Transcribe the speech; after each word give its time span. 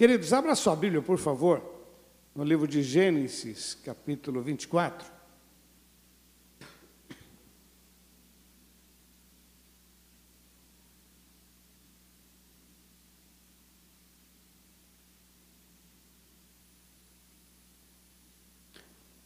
Queridos, 0.00 0.32
abra 0.32 0.54
sua 0.54 0.74
Bíblia, 0.74 1.02
por 1.02 1.18
favor, 1.18 1.62
no 2.34 2.42
livro 2.42 2.66
de 2.66 2.82
Gênesis, 2.82 3.74
capítulo 3.84 4.40
24. 4.40 5.12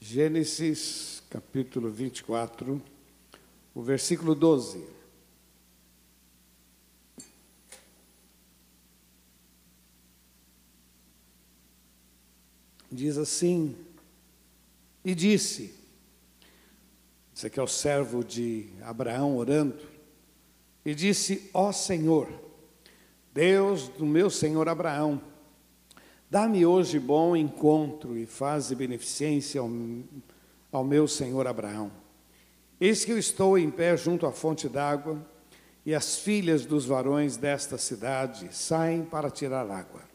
Gênesis, 0.01 1.23
capítulo 1.31 1.89
24, 1.89 2.83
o 3.73 3.81
versículo 3.81 4.35
12. 4.35 5.04
Diz 12.95 13.19
assim: 13.19 13.77
E 15.05 15.15
disse, 15.15 15.75
isso 17.35 17.47
aqui 17.49 17.59
é 17.59 17.63
o 17.63 17.67
servo 17.67 18.23
de 18.23 18.69
Abraão 18.83 19.37
orando, 19.37 19.77
e 20.85 20.95
disse: 20.95 21.51
Ó 21.53 21.73
Senhor, 21.73 22.29
Deus 23.33 23.89
do 23.89 24.07
meu 24.07 24.31
senhor 24.31 24.69
Abraão, 24.69 25.21
dá-me 26.31 26.65
hoje 26.65 27.01
bom 27.01 27.35
encontro 27.35 28.17
e 28.17 28.25
faze 28.25 28.75
beneficência 28.77 29.61
ao, 29.61 29.69
ao 30.71 30.85
meu 30.85 31.09
senhor 31.09 31.47
Abraão. 31.47 31.91
Eis 32.81 33.05
que 33.05 33.11
eu 33.11 33.19
estou 33.19 33.59
em 33.59 33.71
pé 33.71 33.97
junto 33.97 34.27
à 34.27 34.33
fonte 34.33 34.69
d'água, 34.69 35.21
e 35.85 35.95
as 35.95 36.17
filhas 36.17 36.65
dos 36.65 36.87
varões 36.87 37.37
desta 37.37 37.77
cidade 37.77 38.49
saem 38.55 39.05
para 39.05 39.31
tirar 39.31 39.69
água. 39.69 40.14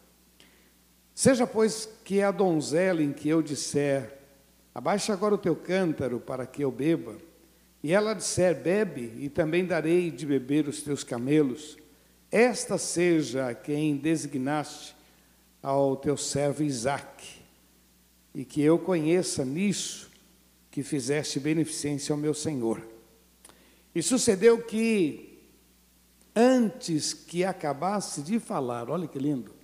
Seja, 1.19 1.45
pois, 1.45 1.89
que 2.05 2.21
a 2.21 2.31
donzela 2.31 3.03
em 3.03 3.11
que 3.11 3.27
eu 3.27 3.41
disser, 3.41 4.19
abaixa 4.73 5.11
agora 5.11 5.35
o 5.35 5.37
teu 5.37 5.53
cântaro 5.53 6.17
para 6.17 6.45
que 6.45 6.63
eu 6.63 6.71
beba, 6.71 7.17
e 7.83 7.91
ela 7.91 8.13
disser, 8.13 8.55
bebe, 8.55 9.11
e 9.17 9.27
também 9.27 9.65
darei 9.65 10.09
de 10.11 10.25
beber 10.25 10.65
os 10.65 10.81
teus 10.81 11.03
camelos, 11.03 11.77
esta 12.31 12.77
seja 12.77 13.53
quem 13.53 13.97
designaste 13.97 14.95
ao 15.61 15.97
teu 15.97 16.15
servo 16.15 16.63
Isaque, 16.63 17.41
e 18.33 18.45
que 18.45 18.61
eu 18.61 18.79
conheça 18.79 19.43
nisso 19.43 20.09
que 20.71 20.81
fizeste 20.83 21.37
beneficência 21.37 22.13
ao 22.13 22.17
meu 22.17 22.33
Senhor. 22.33 22.81
E 23.93 24.01
sucedeu 24.01 24.61
que, 24.61 25.37
antes 26.33 27.11
que 27.13 27.43
acabasse 27.43 28.21
de 28.21 28.39
falar, 28.39 28.89
olha 28.89 29.05
que 29.05 29.19
lindo, 29.19 29.58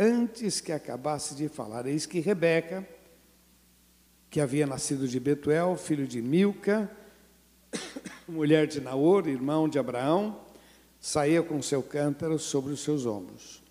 antes 0.00 0.62
que 0.62 0.72
acabasse 0.72 1.34
de 1.34 1.46
falar. 1.46 1.86
Eis 1.86 2.06
que 2.06 2.20
Rebeca, 2.20 2.88
que 4.30 4.40
havia 4.40 4.66
nascido 4.66 5.06
de 5.06 5.20
Betuel, 5.20 5.76
filho 5.76 6.06
de 6.06 6.22
Milca, 6.22 6.90
mulher 8.26 8.66
de 8.66 8.80
Naor, 8.80 9.28
irmão 9.28 9.68
de 9.68 9.78
Abraão, 9.78 10.40
saía 10.98 11.42
com 11.42 11.60
seu 11.60 11.82
cântaro 11.82 12.38
sobre 12.38 12.72
os 12.72 12.80
seus 12.80 13.04
ombros. 13.04 13.62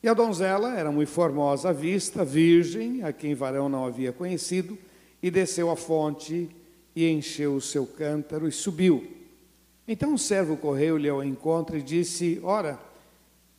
E 0.00 0.08
a 0.08 0.14
donzela 0.14 0.78
era 0.78 0.92
muito 0.92 1.10
formosa 1.10 1.70
à 1.70 1.72
vista, 1.72 2.24
virgem, 2.24 3.02
a 3.02 3.12
quem 3.12 3.34
varão 3.34 3.68
não 3.68 3.84
havia 3.84 4.12
conhecido, 4.12 4.78
e 5.20 5.28
desceu 5.28 5.70
à 5.70 5.76
fonte 5.76 6.48
e 6.94 7.10
encheu 7.10 7.56
o 7.56 7.60
seu 7.60 7.84
cântaro 7.84 8.46
e 8.46 8.52
subiu. 8.52 9.12
Então 9.88 10.14
o 10.14 10.18
servo 10.18 10.56
correu-lhe 10.56 11.08
ao 11.08 11.24
encontro 11.24 11.76
e 11.76 11.82
disse: 11.82 12.38
Ora, 12.44 12.78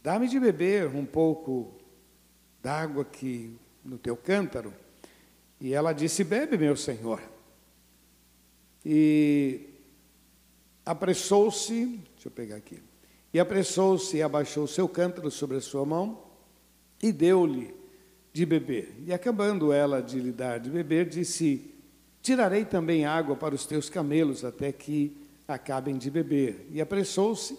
dá-me 0.02 0.30
de 0.30 0.40
beber 0.40 0.88
um 0.96 1.06
pouco 1.06 1.79
d'água 2.62 3.06
que 3.06 3.56
no 3.84 3.98
teu 3.98 4.16
cântaro. 4.16 4.74
E 5.60 5.74
ela 5.74 5.94
disse: 5.94 6.24
Bebe, 6.24 6.58
meu 6.58 6.76
senhor. 6.76 7.22
E 8.86 9.68
apressou-se, 10.86 11.86
deixa 12.14 12.28
eu 12.28 12.32
pegar 12.32 12.56
aqui. 12.56 12.82
E 13.34 13.40
apressou-se 13.40 14.18
e 14.18 14.22
abaixou 14.22 14.66
seu 14.68 14.88
cântaro 14.88 15.30
sobre 15.30 15.58
a 15.58 15.62
sua 15.62 15.86
mão 15.86 16.24
e 17.02 17.12
deu-lhe 17.12 17.76
de 18.34 18.46
beber. 18.46 18.96
E 19.06 19.14
acabando 19.14 19.72
ela 19.72 20.02
de 20.02 20.20
lhe 20.20 20.32
dar 20.32 20.60
de 20.60 20.70
beber, 20.70 21.08
disse: 21.08 21.74
Tirarei 22.22 22.66
também 22.66 23.06
água 23.06 23.36
para 23.36 23.56
os 23.56 23.66
teus 23.66 23.90
camelos 23.90 24.44
até 24.44 24.72
que 24.72 25.16
acabem 25.48 25.98
de 25.98 26.10
beber. 26.10 26.68
E 26.72 26.80
apressou-se 26.82 27.58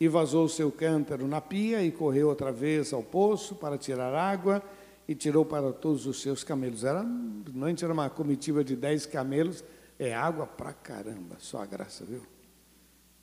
e 0.00 0.06
vazou 0.06 0.44
o 0.44 0.48
seu 0.48 0.70
cântaro 0.70 1.26
na 1.26 1.40
pia 1.40 1.82
e 1.82 1.90
correu 1.90 2.28
outra 2.28 2.52
vez 2.52 2.92
ao 2.92 3.02
poço 3.02 3.54
para 3.56 3.76
tirar 3.76 4.14
água 4.14 4.62
e 5.08 5.14
tirou 5.14 5.44
para 5.44 5.72
todos 5.72 6.06
os 6.06 6.20
seus 6.20 6.44
camelos. 6.44 6.84
Era, 6.84 7.02
noite 7.02 7.84
era 7.84 7.92
uma 7.92 8.08
comitiva 8.08 8.62
de 8.62 8.76
dez 8.76 9.06
camelos, 9.06 9.64
é 9.98 10.14
água 10.14 10.46
pra 10.46 10.72
caramba, 10.72 11.36
só 11.38 11.62
a 11.62 11.66
graça, 11.66 12.04
viu? 12.04 12.22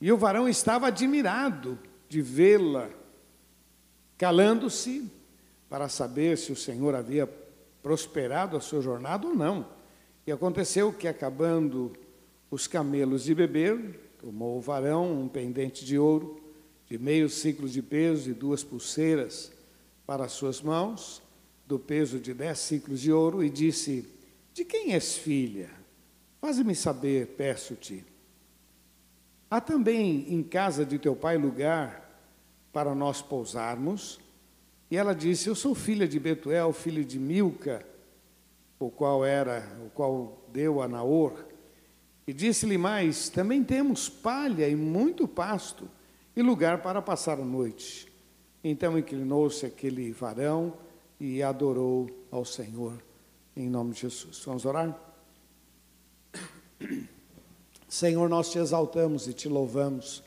E 0.01 0.11
o 0.11 0.17
varão 0.17 0.49
estava 0.49 0.87
admirado 0.87 1.79
de 2.09 2.21
vê-la, 2.21 2.89
calando-se 4.17 5.09
para 5.69 5.87
saber 5.87 6.37
se 6.37 6.51
o 6.51 6.55
Senhor 6.55 6.93
havia 6.93 7.29
prosperado 7.81 8.57
a 8.57 8.61
sua 8.61 8.81
jornada 8.81 9.27
ou 9.27 9.35
não. 9.35 9.65
E 10.27 10.31
aconteceu 10.31 10.91
que, 10.91 11.07
acabando 11.07 11.93
os 12.51 12.67
camelos 12.67 13.23
de 13.23 13.33
beber, 13.33 14.11
tomou 14.19 14.57
o 14.57 14.61
varão 14.61 15.21
um 15.21 15.27
pendente 15.27 15.85
de 15.85 15.97
ouro 15.97 16.44
de 16.87 16.97
meio 16.97 17.29
ciclo 17.29 17.67
de 17.67 17.81
peso 17.81 18.29
e 18.29 18.33
duas 18.33 18.63
pulseiras 18.63 19.51
para 20.05 20.25
as 20.25 20.33
suas 20.33 20.61
mãos, 20.61 21.21
do 21.67 21.79
peso 21.79 22.19
de 22.19 22.33
dez 22.33 22.59
ciclos 22.59 23.01
de 23.01 23.11
ouro, 23.11 23.43
e 23.43 23.49
disse: 23.49 24.07
De 24.53 24.63
quem 24.63 24.93
és 24.93 25.17
filha? 25.17 25.69
Faze-me 26.39 26.75
saber, 26.75 27.27
peço-te. 27.37 28.05
Há 29.49 29.59
também 29.59 30.31
em 30.31 30.43
casa 30.43 30.85
de 30.85 30.99
teu 30.99 31.15
pai 31.15 31.37
lugar 31.37 32.03
para 32.71 32.93
nós 32.93 33.21
pousarmos? 33.21 34.19
E 34.91 34.97
ela 34.97 35.15
disse: 35.15 35.47
Eu 35.47 35.55
sou 35.55 35.73
filha 35.73 36.07
de 36.07 36.19
Betuel, 36.19 36.71
filho 36.71 37.03
de 37.03 37.17
Milca, 37.17 37.83
o 38.77 38.91
qual 38.91 39.25
era, 39.25 39.75
o 39.83 39.89
qual 39.89 40.45
deu 40.53 40.83
a 40.83 40.87
Naor. 40.87 41.45
E 42.27 42.33
disse-lhe 42.33 42.77
mais: 42.77 43.27
Também 43.27 43.63
temos 43.63 44.07
palha 44.07 44.69
e 44.69 44.75
muito 44.75 45.27
pasto 45.27 45.89
e 46.35 46.41
lugar 46.41 46.81
para 46.81 47.01
passar 47.01 47.39
a 47.39 47.45
noite. 47.45 48.11
Então 48.63 48.97
inclinou-se 48.97 49.65
aquele 49.65 50.11
varão 50.11 50.73
e 51.19 51.41
adorou 51.41 52.09
ao 52.31 52.43
Senhor 52.43 53.01
em 53.55 53.69
nome 53.69 53.93
de 53.93 54.01
Jesus. 54.01 54.43
Vamos 54.45 54.65
orar? 54.65 54.99
Senhor, 57.87 58.27
nós 58.27 58.51
te 58.51 58.59
exaltamos 58.59 59.27
e 59.27 59.33
te 59.33 59.47
louvamos 59.47 60.21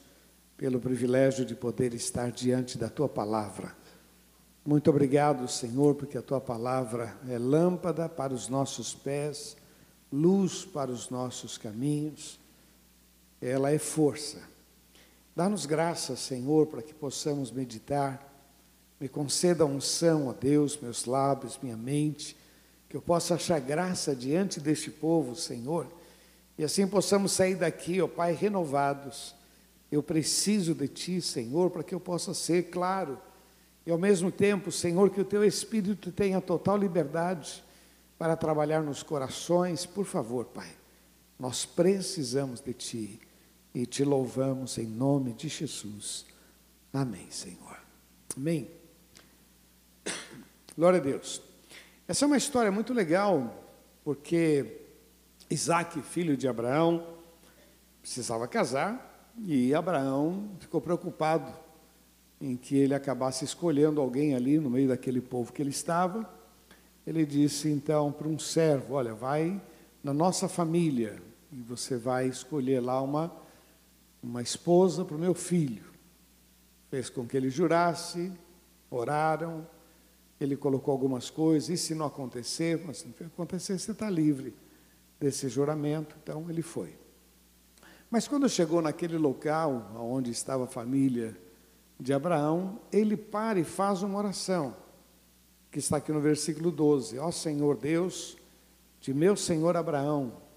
pelo 0.56 0.80
privilégio 0.80 1.44
de 1.44 1.54
poder 1.54 1.92
estar 1.92 2.32
diante 2.32 2.78
da 2.78 2.88
tua 2.88 3.08
palavra. 3.08 3.76
Muito 4.64 4.88
obrigado, 4.88 5.46
Senhor, 5.46 5.94
porque 5.94 6.16
a 6.16 6.22
tua 6.22 6.40
palavra 6.40 7.16
é 7.28 7.38
lâmpada 7.38 8.08
para 8.08 8.32
os 8.32 8.48
nossos 8.48 8.94
pés, 8.94 9.56
luz 10.10 10.64
para 10.64 10.90
os 10.90 11.10
nossos 11.10 11.58
caminhos, 11.58 12.40
ela 13.40 13.70
é 13.70 13.78
força 13.78 14.40
Dá-nos 15.38 15.66
graça, 15.66 16.16
Senhor, 16.16 16.66
para 16.66 16.82
que 16.82 16.93
possamos 16.93 17.53
meditar. 17.53 18.28
Me 18.99 19.09
conceda 19.09 19.62
a 19.62 19.66
unção, 19.69 20.26
ó 20.26 20.32
Deus, 20.32 20.76
meus 20.76 21.04
lábios, 21.04 21.60
minha 21.62 21.76
mente, 21.76 22.37
que 22.88 22.97
eu 22.97 23.00
possa 23.00 23.37
achar 23.37 23.60
graça 23.60 24.16
diante 24.16 24.59
deste 24.59 24.91
povo, 24.91 25.37
Senhor, 25.37 25.87
e 26.59 26.65
assim 26.65 26.88
possamos 26.88 27.31
sair 27.31 27.54
daqui, 27.54 28.03
ó 28.03 28.09
Pai, 28.09 28.32
renovados. 28.32 29.32
Eu 29.93 30.03
preciso 30.03 30.75
de 30.75 30.88
Ti, 30.88 31.22
Senhor, 31.22 31.70
para 31.70 31.84
que 31.84 31.94
eu 31.94 32.00
possa 32.00 32.34
ser 32.34 32.65
claro 32.65 33.16
e 33.87 33.93
ao 33.93 33.97
mesmo 33.97 34.32
tempo, 34.32 34.72
Senhor, 34.72 35.09
que 35.09 35.20
o 35.20 35.25
Teu 35.25 35.44
Espírito 35.44 36.11
tenha 36.11 36.41
total 36.41 36.76
liberdade 36.76 37.62
para 38.19 38.34
trabalhar 38.34 38.82
nos 38.82 39.05
corações. 39.05 39.87
Por 39.87 40.05
favor, 40.05 40.46
Pai, 40.46 40.73
nós 41.38 41.64
precisamos 41.64 42.61
de 42.61 42.73
Ti 42.73 43.27
e 43.75 43.87
te 43.87 44.05
louvamos 44.05 44.79
em 44.79 44.87
nome 44.87 45.32
de 45.32 45.49
Jesus. 45.49 46.26
Amém, 46.93 47.31
Senhor. 47.31 47.79
Amém. 48.37 48.69
Glória 50.76 50.99
a 50.99 51.03
Deus. 51.03 51.43
Essa 52.06 52.25
é 52.25 52.26
uma 52.26 52.37
história 52.37 52.73
muito 52.73 52.94
legal, 52.94 53.65
porque 54.05 54.81
Isaac, 55.50 56.00
filho 56.03 56.37
de 56.37 56.49
Abraão, 56.49 57.06
precisava 58.00 58.49
casar 58.49 59.32
e 59.44 59.75
Abraão 59.75 60.50
ficou 60.59 60.81
preocupado 60.81 61.53
em 62.41 62.56
que 62.56 62.76
ele 62.76 62.94
acabasse 62.94 63.44
escolhendo 63.44 64.00
alguém 64.00 64.35
ali 64.35 64.59
no 64.59 64.70
meio 64.70 64.88
daquele 64.88 65.20
povo 65.20 65.53
que 65.53 65.61
ele 65.61 65.70
estava. 65.70 66.29
Ele 67.06 67.26
disse 67.26 67.69
então 67.69 68.12
para 68.12 68.29
um 68.29 68.38
servo: 68.38 68.94
Olha, 68.94 69.15
vai 69.15 69.61
na 70.03 70.15
nossa 70.15 70.49
família 70.49 71.20
e 71.53 71.61
você 71.61 71.97
vai 71.97 72.29
escolher 72.29 72.81
lá 72.81 73.00
uma 73.03 73.32
uma 74.23 74.43
esposa 74.43 75.05
para 75.05 75.17
o 75.17 75.19
meu 75.19 75.35
filho. 75.35 75.85
Fez 76.91 77.11
com 77.11 77.26
que 77.26 77.37
ele 77.37 77.50
jurasse, 77.50 78.32
oraram, 78.91 79.67
ele 80.41 80.56
colocou 80.56 80.93
algumas 80.93 81.31
coisas, 81.31 81.69
e 81.69 81.76
se 81.76 81.94
não 81.94 82.06
acontecer, 82.06 82.82
mas 82.85 82.99
se 82.99 83.06
não 83.06 83.26
acontecer, 83.26 83.79
você 83.79 83.93
está 83.93 84.09
livre 84.09 84.55
desse 85.19 85.49
juramento. 85.49 86.17
Então 86.23 86.49
ele 86.49 86.62
foi. 86.62 86.97
Mas 88.11 88.26
quando 88.26 88.49
chegou 88.49 88.81
naquele 88.81 89.19
local 89.19 89.93
onde 89.97 90.31
estava 90.31 90.65
a 90.65 90.69
família 90.69 91.37
de 92.00 92.12
Abraão, 92.12 92.81
ele 92.93 93.17
para 93.17 93.59
e 93.59 93.65
faz 93.65 94.03
uma 94.03 94.19
oração, 94.19 94.75
que 95.70 95.79
está 95.79 95.99
aqui 95.99 96.12
no 96.12 96.20
versículo 96.20 96.70
12: 96.70 97.19
Ó 97.19 97.31
Senhor 97.31 97.76
Deus, 97.76 98.37
de 99.00 99.12
meu 99.12 99.37
Senhor 99.37 99.76
Abraão. 99.76 100.47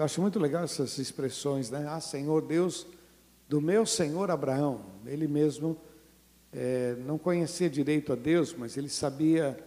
Eu 0.00 0.04
acho 0.06 0.22
muito 0.22 0.38
legal 0.38 0.64
essas 0.64 0.96
expressões, 0.96 1.68
né? 1.68 1.86
Ah, 1.86 2.00
Senhor 2.00 2.40
Deus, 2.40 2.86
do 3.46 3.60
meu 3.60 3.84
Senhor 3.84 4.30
Abraão. 4.30 4.80
Ele 5.04 5.28
mesmo 5.28 5.76
é, 6.50 6.96
não 7.04 7.18
conhecia 7.18 7.68
direito 7.68 8.10
a 8.10 8.16
Deus, 8.16 8.54
mas 8.54 8.78
ele 8.78 8.88
sabia 8.88 9.62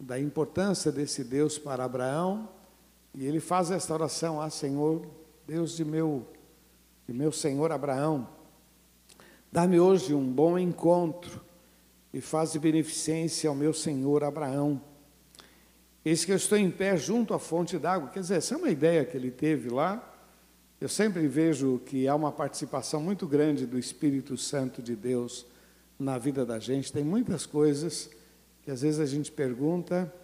da 0.00 0.18
importância 0.18 0.90
desse 0.90 1.22
Deus 1.22 1.56
para 1.56 1.84
Abraão, 1.84 2.48
e 3.14 3.24
ele 3.26 3.38
faz 3.38 3.70
esta 3.70 3.94
oração: 3.94 4.40
Ah, 4.40 4.50
Senhor, 4.50 5.06
Deus 5.46 5.76
de 5.76 5.84
meu, 5.84 6.26
de 7.06 7.14
meu 7.14 7.30
Senhor 7.30 7.70
Abraão. 7.70 8.28
Dá-me 9.52 9.78
hoje 9.78 10.12
um 10.12 10.28
bom 10.28 10.58
encontro 10.58 11.40
e 12.12 12.20
faz 12.20 12.56
beneficência 12.56 13.48
ao 13.48 13.54
meu 13.54 13.72
senhor 13.72 14.24
Abraão. 14.24 14.82
Eis 16.06 16.24
que 16.24 16.30
eu 16.30 16.36
estou 16.36 16.56
em 16.56 16.70
pé 16.70 16.96
junto 16.96 17.34
à 17.34 17.38
fonte 17.40 17.76
d'água. 17.78 18.08
Quer 18.10 18.20
dizer, 18.20 18.36
essa 18.36 18.54
é 18.54 18.56
uma 18.56 18.70
ideia 18.70 19.04
que 19.04 19.16
ele 19.16 19.28
teve 19.28 19.68
lá. 19.68 20.00
Eu 20.80 20.88
sempre 20.88 21.26
vejo 21.26 21.80
que 21.84 22.06
há 22.06 22.14
uma 22.14 22.30
participação 22.30 23.00
muito 23.00 23.26
grande 23.26 23.66
do 23.66 23.76
Espírito 23.76 24.36
Santo 24.36 24.80
de 24.80 24.94
Deus 24.94 25.44
na 25.98 26.16
vida 26.16 26.46
da 26.46 26.60
gente. 26.60 26.92
Tem 26.92 27.02
muitas 27.02 27.44
coisas 27.44 28.08
que 28.62 28.70
às 28.70 28.82
vezes 28.82 29.00
a 29.00 29.04
gente 29.04 29.32
pergunta 29.32 30.14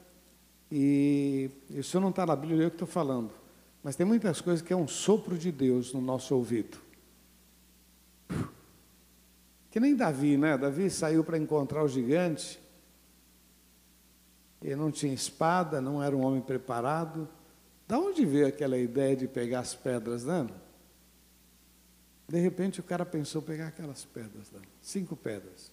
e 0.70 1.50
isso 1.69 1.99
não 1.99 2.11
está 2.11 2.25
na 2.25 2.37
Bíblia, 2.37 2.62
eu 2.62 2.70
que 2.70 2.76
estou 2.76 2.87
falando. 2.87 3.32
Mas 3.82 3.96
tem 3.96 4.06
muitas 4.06 4.40
coisas 4.40 4.62
que 4.62 4.73
é 4.73 4.76
um 4.76 4.87
sopro 4.87 5.37
de 5.37 5.50
Deus 5.50 5.93
no 5.93 6.00
nosso 6.00 6.32
ouvido. 6.37 6.79
Que 9.69 9.81
nem 9.81 9.96
Davi, 9.96 10.37
né? 10.37 10.56
Davi 10.56 10.88
saiu 10.88 11.25
para 11.25 11.37
encontrar 11.37 11.82
o 11.82 11.88
gigante. 11.88 12.61
Ele 14.62 14.76
não 14.76 14.91
tinha 14.91 15.12
espada, 15.12 15.81
não 15.81 16.03
era 16.03 16.17
um 16.17 16.25
homem 16.25 16.41
preparado. 16.41 17.29
Da 17.88 17.99
onde 17.99 18.25
veio 18.25 18.47
aquela 18.47 18.79
ideia 18.79 19.17
de 19.17 19.26
pegar 19.26 19.61
as 19.61 19.75
pedras, 19.75 20.25
né? 20.25 20.49
De 22.29 22.38
repente 22.38 22.81
o 22.81 22.82
cara 22.82 23.05
pensou 23.05 23.43
pegar 23.43 23.69
aquelas 23.69 24.05
pedras, 24.05 24.50
cinco 24.81 25.17
pedras. 25.17 25.73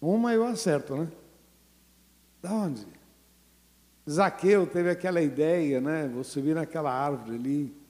Uma 0.00 0.34
eu 0.34 0.44
acerto, 0.44 0.96
né? 0.96 1.08
Da 2.42 2.52
onde? 2.52 2.86
Zaqueu 4.10 4.66
teve 4.66 4.90
aquela 4.90 5.22
ideia, 5.22 5.80
né? 5.80 6.06
Vou 6.08 6.24
subir 6.24 6.54
naquela 6.54 6.92
árvore 6.92 7.36
ali. 7.36 7.84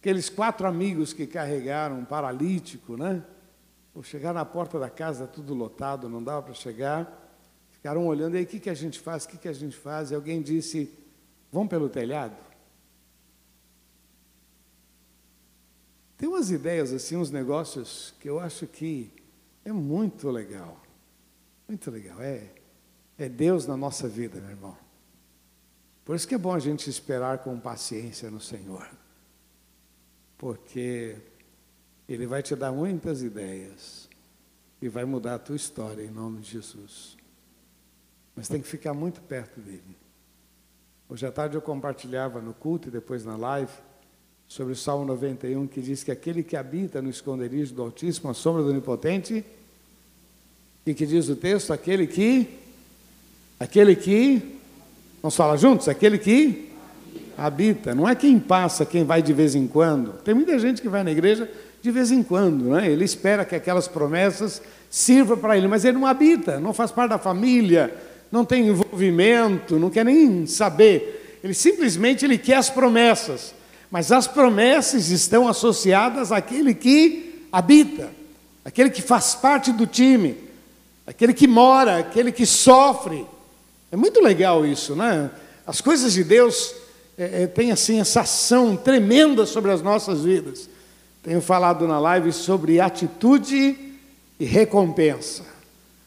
Aqueles 0.00 0.28
quatro 0.28 0.66
amigos 0.66 1.12
que 1.12 1.26
carregaram 1.26 2.00
um 2.00 2.04
paralítico, 2.04 2.96
né? 2.96 3.22
Ou 3.94 4.02
chegar 4.02 4.32
na 4.32 4.44
porta 4.44 4.78
da 4.80 4.90
casa, 4.90 5.26
tudo 5.26 5.54
lotado, 5.54 6.08
não 6.08 6.22
dava 6.22 6.42
para 6.42 6.54
chegar. 6.54 7.25
Ficaram 7.86 8.06
olhando, 8.08 8.34
e 8.34 8.38
aí 8.38 8.44
o 8.44 8.46
que, 8.48 8.58
que 8.58 8.68
a 8.68 8.74
gente 8.74 8.98
faz? 8.98 9.24
O 9.24 9.28
que, 9.28 9.38
que 9.38 9.46
a 9.46 9.52
gente 9.52 9.76
faz? 9.76 10.10
E 10.10 10.14
alguém 10.16 10.42
disse: 10.42 10.92
vão 11.52 11.68
pelo 11.68 11.88
telhado. 11.88 12.36
Tem 16.16 16.28
umas 16.28 16.50
ideias 16.50 16.92
assim, 16.92 17.14
uns 17.14 17.30
negócios 17.30 18.12
que 18.18 18.28
eu 18.28 18.40
acho 18.40 18.66
que 18.66 19.12
é 19.64 19.70
muito 19.70 20.28
legal. 20.30 20.82
Muito 21.68 21.88
legal. 21.88 22.20
É, 22.20 22.50
é 23.16 23.28
Deus 23.28 23.66
na 23.68 23.76
nossa 23.76 24.08
vida, 24.08 24.40
meu 24.40 24.50
irmão. 24.50 24.76
Por 26.04 26.16
isso 26.16 26.26
que 26.26 26.34
é 26.34 26.38
bom 26.38 26.54
a 26.54 26.58
gente 26.58 26.90
esperar 26.90 27.38
com 27.38 27.56
paciência 27.60 28.30
no 28.32 28.40
Senhor 28.40 28.88
porque 30.36 31.16
Ele 32.08 32.26
vai 32.26 32.42
te 32.42 32.54
dar 32.54 32.72
muitas 32.72 33.22
ideias 33.22 34.08
e 34.80 34.88
vai 34.88 35.04
mudar 35.04 35.36
a 35.36 35.38
tua 35.38 35.56
história 35.56 36.02
em 36.02 36.10
nome 36.10 36.40
de 36.40 36.50
Jesus. 36.50 37.15
Mas 38.36 38.48
tem 38.48 38.60
que 38.60 38.68
ficar 38.68 38.92
muito 38.92 39.20
perto 39.22 39.58
dele. 39.58 39.96
Hoje 41.08 41.24
à 41.26 41.32
tarde 41.32 41.56
eu 41.56 41.62
compartilhava 41.62 42.40
no 42.40 42.52
culto 42.52 42.88
e 42.88 42.90
depois 42.90 43.24
na 43.24 43.36
live 43.36 43.72
sobre 44.46 44.74
o 44.74 44.76
Salmo 44.76 45.06
91 45.06 45.66
que 45.66 45.80
diz 45.80 46.04
que 46.04 46.10
aquele 46.10 46.42
que 46.42 46.56
habita 46.56 47.00
no 47.00 47.08
esconderijo 47.08 47.74
do 47.74 47.82
Altíssimo, 47.82 48.30
a 48.30 48.34
sombra 48.34 48.62
do 48.62 48.68
Onipotente, 48.68 49.44
e 50.84 50.94
que 50.94 51.06
diz 51.06 51.28
o 51.28 51.34
texto, 51.34 51.72
aquele 51.72 52.06
que, 52.06 52.48
aquele 53.58 53.96
que, 53.96 54.60
vamos 55.20 55.34
falar 55.34 55.56
juntos, 55.56 55.88
aquele 55.88 56.18
que 56.18 56.70
habita. 57.36 57.94
Não 57.94 58.08
é 58.08 58.14
quem 58.14 58.38
passa, 58.38 58.86
quem 58.86 59.02
vai 59.02 59.20
de 59.20 59.32
vez 59.32 59.54
em 59.54 59.66
quando. 59.66 60.12
Tem 60.22 60.34
muita 60.34 60.58
gente 60.58 60.80
que 60.80 60.88
vai 60.88 61.02
na 61.02 61.10
igreja 61.10 61.50
de 61.82 61.90
vez 61.90 62.10
em 62.10 62.22
quando, 62.22 62.70
né? 62.70 62.88
Ele 62.88 63.04
espera 63.04 63.44
que 63.44 63.54
aquelas 63.54 63.88
promessas 63.88 64.62
sirvam 64.90 65.36
para 65.36 65.56
ele, 65.56 65.66
mas 65.66 65.84
ele 65.84 65.98
não 65.98 66.06
habita, 66.06 66.60
não 66.60 66.72
faz 66.72 66.92
parte 66.92 67.10
da 67.10 67.18
família, 67.18 67.92
não 68.30 68.44
tem 68.44 68.68
envolvimento, 68.68 69.78
não 69.78 69.90
quer 69.90 70.04
nem 70.04 70.46
saber. 70.46 71.38
Ele 71.42 71.54
simplesmente 71.54 72.24
ele 72.24 72.38
quer 72.38 72.56
as 72.56 72.68
promessas, 72.68 73.54
mas 73.90 74.10
as 74.10 74.26
promessas 74.26 75.10
estão 75.10 75.48
associadas 75.48 76.32
àquele 76.32 76.74
que 76.74 77.46
habita, 77.52 78.10
aquele 78.64 78.90
que 78.90 79.00
faz 79.00 79.34
parte 79.34 79.72
do 79.72 79.86
time, 79.86 80.36
aquele 81.06 81.32
que 81.32 81.46
mora, 81.46 81.98
aquele 81.98 82.32
que 82.32 82.44
sofre. 82.44 83.24
É 83.92 83.96
muito 83.96 84.20
legal 84.20 84.66
isso, 84.66 84.96
né? 84.96 85.30
As 85.66 85.80
coisas 85.80 86.12
de 86.12 86.24
Deus 86.24 86.74
é, 87.16 87.44
é, 87.44 87.46
tem 87.46 87.70
assim 87.70 88.00
essa 88.00 88.20
ação 88.22 88.76
tremenda 88.76 89.46
sobre 89.46 89.70
as 89.70 89.82
nossas 89.82 90.24
vidas. 90.24 90.68
Tenho 91.22 91.40
falado 91.40 91.86
na 91.86 91.98
live 91.98 92.32
sobre 92.32 92.80
atitude 92.80 93.76
e 94.38 94.44
recompensa, 94.44 95.44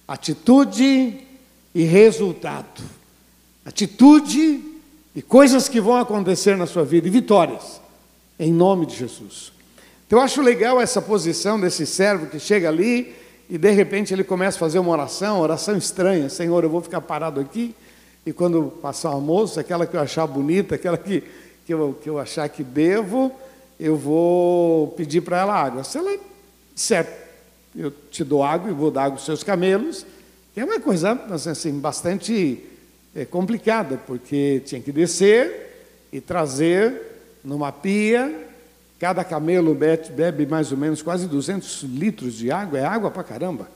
atitude 0.08 1.29
e 1.80 1.84
resultado, 1.86 2.84
atitude 3.64 4.60
e 5.16 5.22
coisas 5.22 5.70
que 5.70 5.80
vão 5.80 5.96
acontecer 5.96 6.58
na 6.58 6.66
sua 6.66 6.84
vida 6.84 7.08
e 7.08 7.10
vitórias, 7.10 7.80
em 8.38 8.52
nome 8.52 8.86
de 8.86 8.98
Jesus. 8.98 9.54
Então 10.06 10.20
eu 10.20 10.26
acho 10.26 10.42
legal 10.42 10.82
essa 10.82 11.02
posição 11.02 11.58
desse 11.58 11.86
servo 11.86 12.26
que 12.26 12.38
chega 12.38 12.68
ali 12.68 13.16
e 13.50 13.58
de 13.58 13.72
repente 13.72 14.14
ele 14.14 14.26
começa 14.26 14.58
a 14.58 14.60
fazer 14.60 14.78
uma 14.78 14.92
oração, 14.92 15.40
oração 15.40 15.78
estranha, 15.78 16.28
Senhor, 16.28 16.66
eu 16.66 16.70
vou 16.70 16.82
ficar 16.82 17.00
parado 17.00 17.40
aqui 17.40 17.74
e 18.26 18.34
quando 18.34 18.74
passar 18.82 19.12
o 19.12 19.14
almoço, 19.14 19.58
aquela 19.58 19.88
que 19.88 19.96
eu 19.96 20.02
achar 20.02 20.28
bonita, 20.28 20.76
aquela 20.76 20.98
que, 20.98 21.24
que, 21.66 21.74
eu, 21.74 21.98
que 22.04 22.10
eu 22.10 22.20
achar 22.20 22.50
que 22.50 22.62
devo, 22.62 23.32
eu 23.80 23.96
vou 23.96 24.90
pedir 24.98 25.22
para 25.22 25.40
ela 25.40 25.54
água. 25.54 25.86
Se 25.86 25.98
ela 25.98 26.20
disser, 26.76 27.08
eu 27.74 27.90
te 28.12 28.26
dou 28.26 28.44
água 28.44 28.70
e 28.70 28.74
vou 28.74 28.92
dar 28.92 29.04
água 29.04 29.16
aos 29.18 29.24
seus 29.24 29.44
camelos, 29.44 30.06
é 30.60 30.66
uma 30.66 30.80
coisa 30.80 31.12
assim, 31.34 31.80
bastante 31.80 32.64
é, 33.16 33.26
complicada, 33.26 33.98
porque 33.98 34.62
tinha 34.66 34.82
que 34.82 34.92
descer 34.92 36.08
e 36.12 36.20
trazer 36.20 37.02
numa 37.44 37.72
pia. 37.72 38.48
Cada 39.00 39.24
camelo 39.24 39.74
bebe, 39.74 40.10
bebe 40.10 40.46
mais 40.46 40.72
ou 40.72 40.78
menos 40.78 41.02
quase 41.02 41.28
200 41.28 41.84
litros 41.84 42.34
de 42.34 42.52
água, 42.52 42.78
é 42.78 42.86
água 42.86 43.10
para 43.10 43.24
caramba. 43.24 43.70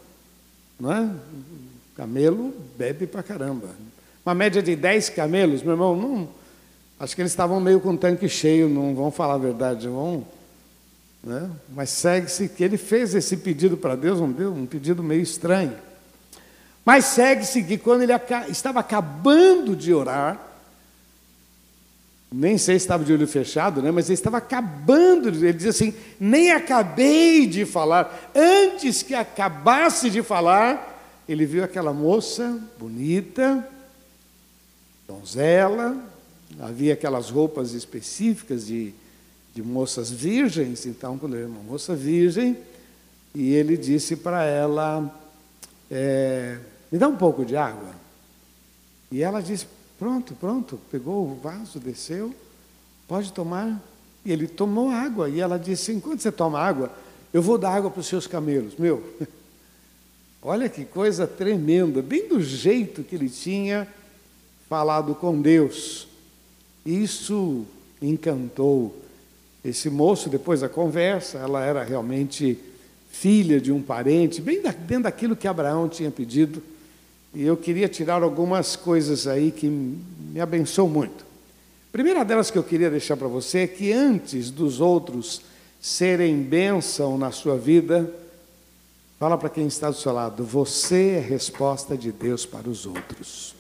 Não 0.80 0.92
é? 0.92 1.10
Camelo 1.96 2.54
bebe 2.78 3.08
para 3.08 3.24
caramba. 3.24 3.70
Uma 4.26 4.36
média 4.36 4.62
de 4.62 4.76
10 4.76 5.10
camelos, 5.10 5.64
meu 5.64 5.74
irmão, 5.74 5.96
não, 5.96 6.30
acho 7.00 7.16
que 7.16 7.22
eles 7.22 7.32
estavam 7.32 7.60
meio 7.60 7.80
com 7.80 7.92
o 7.92 7.98
tanque 7.98 8.28
cheio, 8.28 8.68
não 8.68 8.94
vão 8.94 9.12
falar 9.12 9.36
a 9.36 9.38
verdade, 9.38 9.88
vão. 9.88 10.26
Né? 11.24 11.50
Mas 11.70 11.90
segue-se 11.92 12.50
que 12.50 12.64
ele 12.64 12.78
fez 12.78 13.16
esse 13.16 13.38
pedido 13.38 13.78
para 13.78 13.96
Deus, 13.96 14.20
um, 14.20 14.26
um 14.26 14.66
pedido 14.66 15.02
meio 15.02 15.22
estranho. 15.22 15.74
Mas 16.86 17.06
segue-se 17.06 17.64
que 17.64 17.78
quando 17.78 18.02
ele 18.02 18.14
estava 18.50 18.82
acabando 18.82 19.76
de 19.76 19.94
orar, 19.94 20.54
nem 22.32 22.58
sei 22.58 22.80
se 22.80 22.86
estava 22.86 23.06
de 23.06 23.14
olho 23.14 23.28
fechado, 23.28 23.80
né? 23.82 23.92
mas 23.92 24.08
ele 24.08 24.16
estava 24.16 24.38
acabando, 24.38 25.30
ele 25.30 25.54
diz 25.54 25.68
assim: 25.68 25.94
nem 26.20 26.52
acabei 26.52 27.46
de 27.46 27.64
falar, 27.64 28.32
antes 28.36 29.04
que 29.04 29.14
acabasse 29.14 30.10
de 30.10 30.24
falar, 30.24 31.22
ele 31.30 31.46
viu 31.46 31.64
aquela 31.64 31.94
moça 31.94 32.60
bonita, 32.80 33.66
donzela, 35.08 35.96
havia 36.60 36.94
aquelas 36.94 37.30
roupas 37.30 37.74
específicas 37.74 38.66
de, 38.66 38.94
de 39.54 39.62
moças 39.62 40.10
virgens, 40.10 40.88
então, 40.88 41.20
quando 41.20 41.36
ele 41.36 41.44
era 41.44 41.52
uma 41.52 41.64
moça 41.64 41.96
virgem, 41.96 42.58
e 43.36 43.54
ele 43.54 43.78
disse 43.78 44.16
para 44.16 44.44
ela: 44.44 45.24
é, 45.90 46.58
Me 46.94 47.00
dá 47.00 47.08
um 47.08 47.16
pouco 47.16 47.44
de 47.44 47.58
água. 47.58 47.90
E 49.12 49.24
ela 49.24 49.42
disse: 49.42 49.66
Pronto, 49.98 50.36
pronto. 50.36 50.80
Pegou 50.92 51.26
o 51.28 51.34
vaso, 51.34 51.80
desceu, 51.80 52.32
pode 53.08 53.34
tomar. 53.34 53.82
E 54.24 54.32
ele 54.32 54.46
tomou 54.46 54.92
água. 54.92 55.28
E 55.28 55.40
ela 55.40 55.58
disse: 55.58 55.92
Enquanto 55.92 56.22
você 56.22 56.32
toma 56.32 56.60
água, 56.60 56.92
eu 57.34 57.42
vou 57.42 57.58
dar 57.58 57.72
água 57.72 57.90
para 57.90 58.00
os 58.00 58.06
seus 58.06 58.28
camelos. 58.28 58.76
Meu, 58.78 59.04
Olha 60.40 60.70
que 60.70 60.86
coisa 60.86 61.26
tremenda, 61.26 62.00
bem 62.00 62.28
do 62.28 62.40
jeito 62.40 63.02
que 63.02 63.16
ele 63.16 63.28
tinha 63.28 63.88
falado 64.70 65.16
com 65.16 65.42
Deus. 65.42 66.08
Isso 66.86 67.66
encantou 68.00 68.96
esse 69.66 69.90
moço, 69.90 70.30
depois 70.30 70.62
da 70.62 70.70
conversa, 70.70 71.40
ela 71.40 71.64
era 71.66 71.84
realmente 71.84 72.60
filha 73.10 73.60
de 73.60 73.72
um 73.72 73.82
parente, 73.82 74.42
bem 74.42 74.62
dentro 74.62 75.04
daquilo 75.04 75.36
que 75.36 75.48
Abraão 75.48 75.90
tinha 75.90 76.12
pedido. 76.12 76.62
E 77.34 77.44
eu 77.44 77.58
queria 77.58 77.88
tirar 77.88 78.22
algumas 78.22 78.76
coisas 78.76 79.26
aí 79.26 79.52
que 79.52 79.68
me 79.68 80.40
abençoou 80.40 80.88
muito. 80.88 81.26
Primeira 81.92 82.24
delas 82.24 82.52
que 82.52 82.58
eu 82.58 82.64
queria 82.64 82.90
deixar 82.90 83.18
para 83.18 83.28
você 83.28 83.60
é 83.60 83.68
que 83.68 83.92
antes 83.92 84.52
dos 84.52 84.80
outros 84.80 85.42
serem 85.82 86.42
bênção 86.42 87.18
na 87.18 87.32
sua 87.32 87.58
vida, 87.58 88.10
fala 89.20 89.38
para 89.38 89.50
quem 89.50 89.68
está 89.68 89.90
do 89.90 89.96
seu 89.96 90.14
lado, 90.14 90.44
você 90.44 91.16
é 91.18 91.20
resposta 91.20 91.98
de 91.98 92.12
Deus 92.12 92.46
para 92.46 92.70
os 92.70 92.86
outros. 92.86 93.56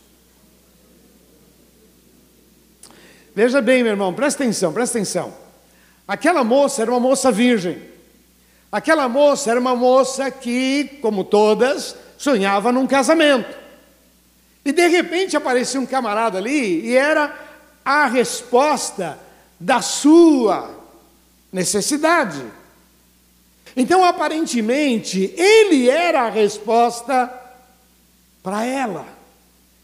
Veja 3.35 3.61
bem, 3.61 3.81
meu 3.81 3.93
irmão, 3.93 4.13
presta 4.13 4.43
atenção, 4.43 4.71
presta 4.71 4.99
atenção. 4.99 5.33
Aquela 6.07 6.43
moça 6.43 6.81
era 6.81 6.91
uma 6.91 6.99
moça 6.99 7.31
virgem. 7.31 7.81
Aquela 8.71 9.09
moça 9.09 9.49
era 9.49 9.59
uma 9.59 9.75
moça 9.75 10.29
que, 10.29 10.99
como 11.01 11.23
todas, 11.23 11.95
sonhava 12.17 12.71
num 12.71 12.85
casamento. 12.85 13.62
E 14.65 14.71
de 14.71 14.87
repente 14.87 15.35
aparecia 15.35 15.79
um 15.79 15.85
camarada 15.85 16.37
ali 16.37 16.85
e 16.85 16.95
era 16.95 17.37
a 17.83 18.05
resposta 18.07 19.19
da 19.59 19.81
sua 19.81 20.69
necessidade. 21.51 22.43
Então, 23.75 24.03
aparentemente, 24.03 25.33
ele 25.35 25.89
era 25.89 26.23
a 26.23 26.29
resposta 26.29 27.31
para 28.41 28.65
ela. 28.65 29.05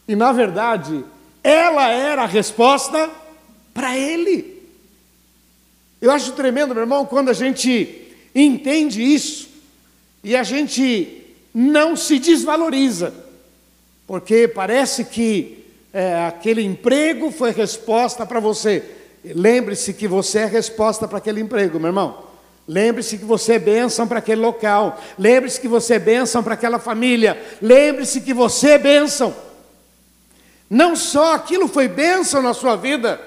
E, 0.08 0.16
na 0.16 0.32
verdade, 0.32 1.04
ela 1.44 1.90
era 1.90 2.24
a 2.24 2.28
resposta 2.28 3.10
para 3.74 3.98
ele. 3.98 4.60
Eu 6.02 6.12
acho 6.12 6.34
tremendo, 6.34 6.74
meu 6.74 6.84
irmão, 6.84 7.06
quando 7.06 7.30
a 7.30 7.34
gente 7.34 8.14
entende 8.34 9.02
isso 9.02 9.50
e 10.24 10.36
a 10.36 10.44
gente 10.44 11.26
não 11.54 11.96
se 11.96 12.20
desvaloriza, 12.20 13.14
porque 14.10 14.48
parece 14.48 15.06
que 15.06 15.64
é, 15.94 16.26
aquele 16.26 16.64
emprego 16.64 17.30
foi 17.30 17.52
resposta 17.52 18.26
para 18.26 18.40
você. 18.40 18.84
Lembre-se 19.24 19.94
que 19.94 20.08
você 20.08 20.40
é 20.40 20.46
resposta 20.48 21.08
para 21.08 21.20
aquele 21.20 21.40
emprego, 21.40 21.80
meu 21.80 21.90
irmão. 21.90 22.24
Lembre-se 22.68 23.20
que 23.20 23.24
você 23.24 23.54
é 23.54 23.60
bênção 23.60 24.08
para 24.08 24.18
aquele 24.18 24.42
local. 24.42 25.00
Lembre-se 25.16 25.62
que 25.62 25.68
você 25.68 25.94
é 25.94 26.00
bênção 26.00 26.42
para 26.42 26.56
aquela 26.56 26.80
família. 26.80 27.40
Lembre-se 27.62 28.22
que 28.22 28.34
você 28.34 28.72
é 28.72 28.78
bênção. 28.80 29.32
Não 30.68 30.96
só 30.96 31.36
aquilo 31.36 31.68
foi 31.68 31.88
bênção 31.88 32.42
na 32.42 32.56
sua 32.56 32.76
vida, 32.76 33.22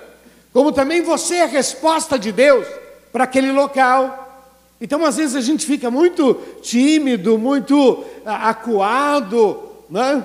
como 0.52 0.72
também 0.72 1.00
você 1.00 1.36
é 1.36 1.46
resposta 1.46 2.18
de 2.18 2.32
Deus 2.32 2.66
para 3.12 3.22
aquele 3.22 3.52
local. 3.52 4.50
Então, 4.80 5.04
às 5.04 5.16
vezes, 5.16 5.36
a 5.36 5.40
gente 5.40 5.64
fica 5.64 5.92
muito 5.92 6.34
tímido, 6.60 7.38
muito 7.38 8.04
acuado, 8.26 9.62
né? 9.88 10.24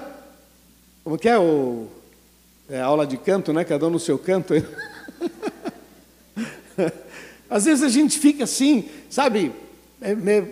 Como 1.08 1.18
que 1.18 1.30
é 1.30 1.40
o 1.40 1.88
é, 2.70 2.82
aula 2.82 3.08
de 3.08 3.16
canto, 3.16 3.54
né? 3.54 3.64
Cada 3.64 3.88
um 3.88 3.92
no 3.92 3.98
seu 3.98 4.20
canto. 4.20 4.54
às 7.50 7.64
vezes 7.64 7.82
a 7.82 7.88
gente 7.88 8.20
fica 8.20 8.44
assim, 8.44 8.90
sabe, 9.10 9.54
é, 10.02 10.44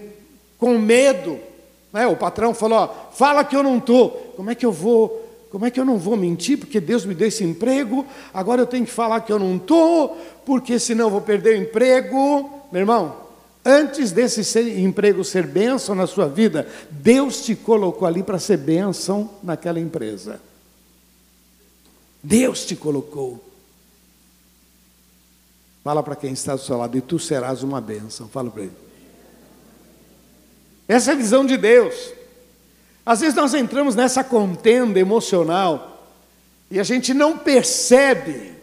com 0.57 0.77
medo. 0.77 1.37
Né? 1.91 2.07
O 2.07 2.15
patrão 2.15 2.53
falou: 2.53 2.77
ó, 2.77 2.87
fala 3.11 3.43
que 3.43 3.53
eu 3.53 3.61
não 3.61 3.79
estou. 3.79 4.31
Como 4.37 4.49
é 4.49 4.55
que 4.55 4.65
eu 4.65 4.71
vou 4.71 5.23
como 5.51 5.65
é 5.65 5.69
que 5.69 5.77
eu 5.77 5.83
não 5.83 5.97
vou 5.97 6.15
mentir 6.15 6.57
porque 6.57 6.79
Deus 6.79 7.03
me 7.03 7.13
deu 7.13 7.27
esse 7.27 7.43
emprego? 7.43 8.05
Agora 8.33 8.61
eu 8.61 8.65
tenho 8.65 8.85
que 8.85 8.93
falar 8.93 9.19
que 9.19 9.33
eu 9.33 9.39
não 9.39 9.57
estou, 9.57 10.17
porque 10.45 10.79
senão 10.79 11.07
eu 11.07 11.11
vou 11.11 11.19
perder 11.19 11.59
o 11.59 11.63
emprego. 11.63 12.49
Meu 12.71 12.79
irmão, 12.79 13.24
antes 13.65 14.11
desse 14.11 14.43
ser, 14.43 14.77
emprego 14.77 15.23
ser 15.23 15.47
bênção 15.47 15.95
na 15.95 16.05
sua 16.05 16.27
vida, 16.27 16.67
Deus 16.91 17.43
te 17.43 17.55
colocou 17.55 18.07
ali 18.07 18.21
para 18.21 18.37
ser 18.37 18.57
bênção 18.57 19.31
naquela 19.41 19.79
empresa. 19.79 20.39
Deus 22.21 22.65
te 22.65 22.75
colocou. 22.75 23.43
Fala 25.83 26.01
para 26.01 26.15
quem 26.15 26.33
está 26.33 26.55
do 26.55 26.61
seu 26.61 26.77
lado, 26.77 26.97
e 26.97 27.01
tu 27.01 27.19
serás 27.19 27.63
uma 27.63 27.81
bênção. 27.81 28.27
Fala 28.27 28.49
para 28.49 28.63
ele. 28.63 28.85
Essa 30.87 31.11
é 31.11 31.13
a 31.13 31.17
visão 31.17 31.45
de 31.45 31.57
Deus. 31.57 32.13
Às 33.05 33.19
vezes 33.19 33.35
nós 33.35 33.53
entramos 33.53 33.95
nessa 33.95 34.23
contenda 34.23 34.99
emocional 34.99 36.09
e 36.71 36.79
a 36.79 36.83
gente 36.83 37.13
não 37.13 37.37
percebe 37.37 38.53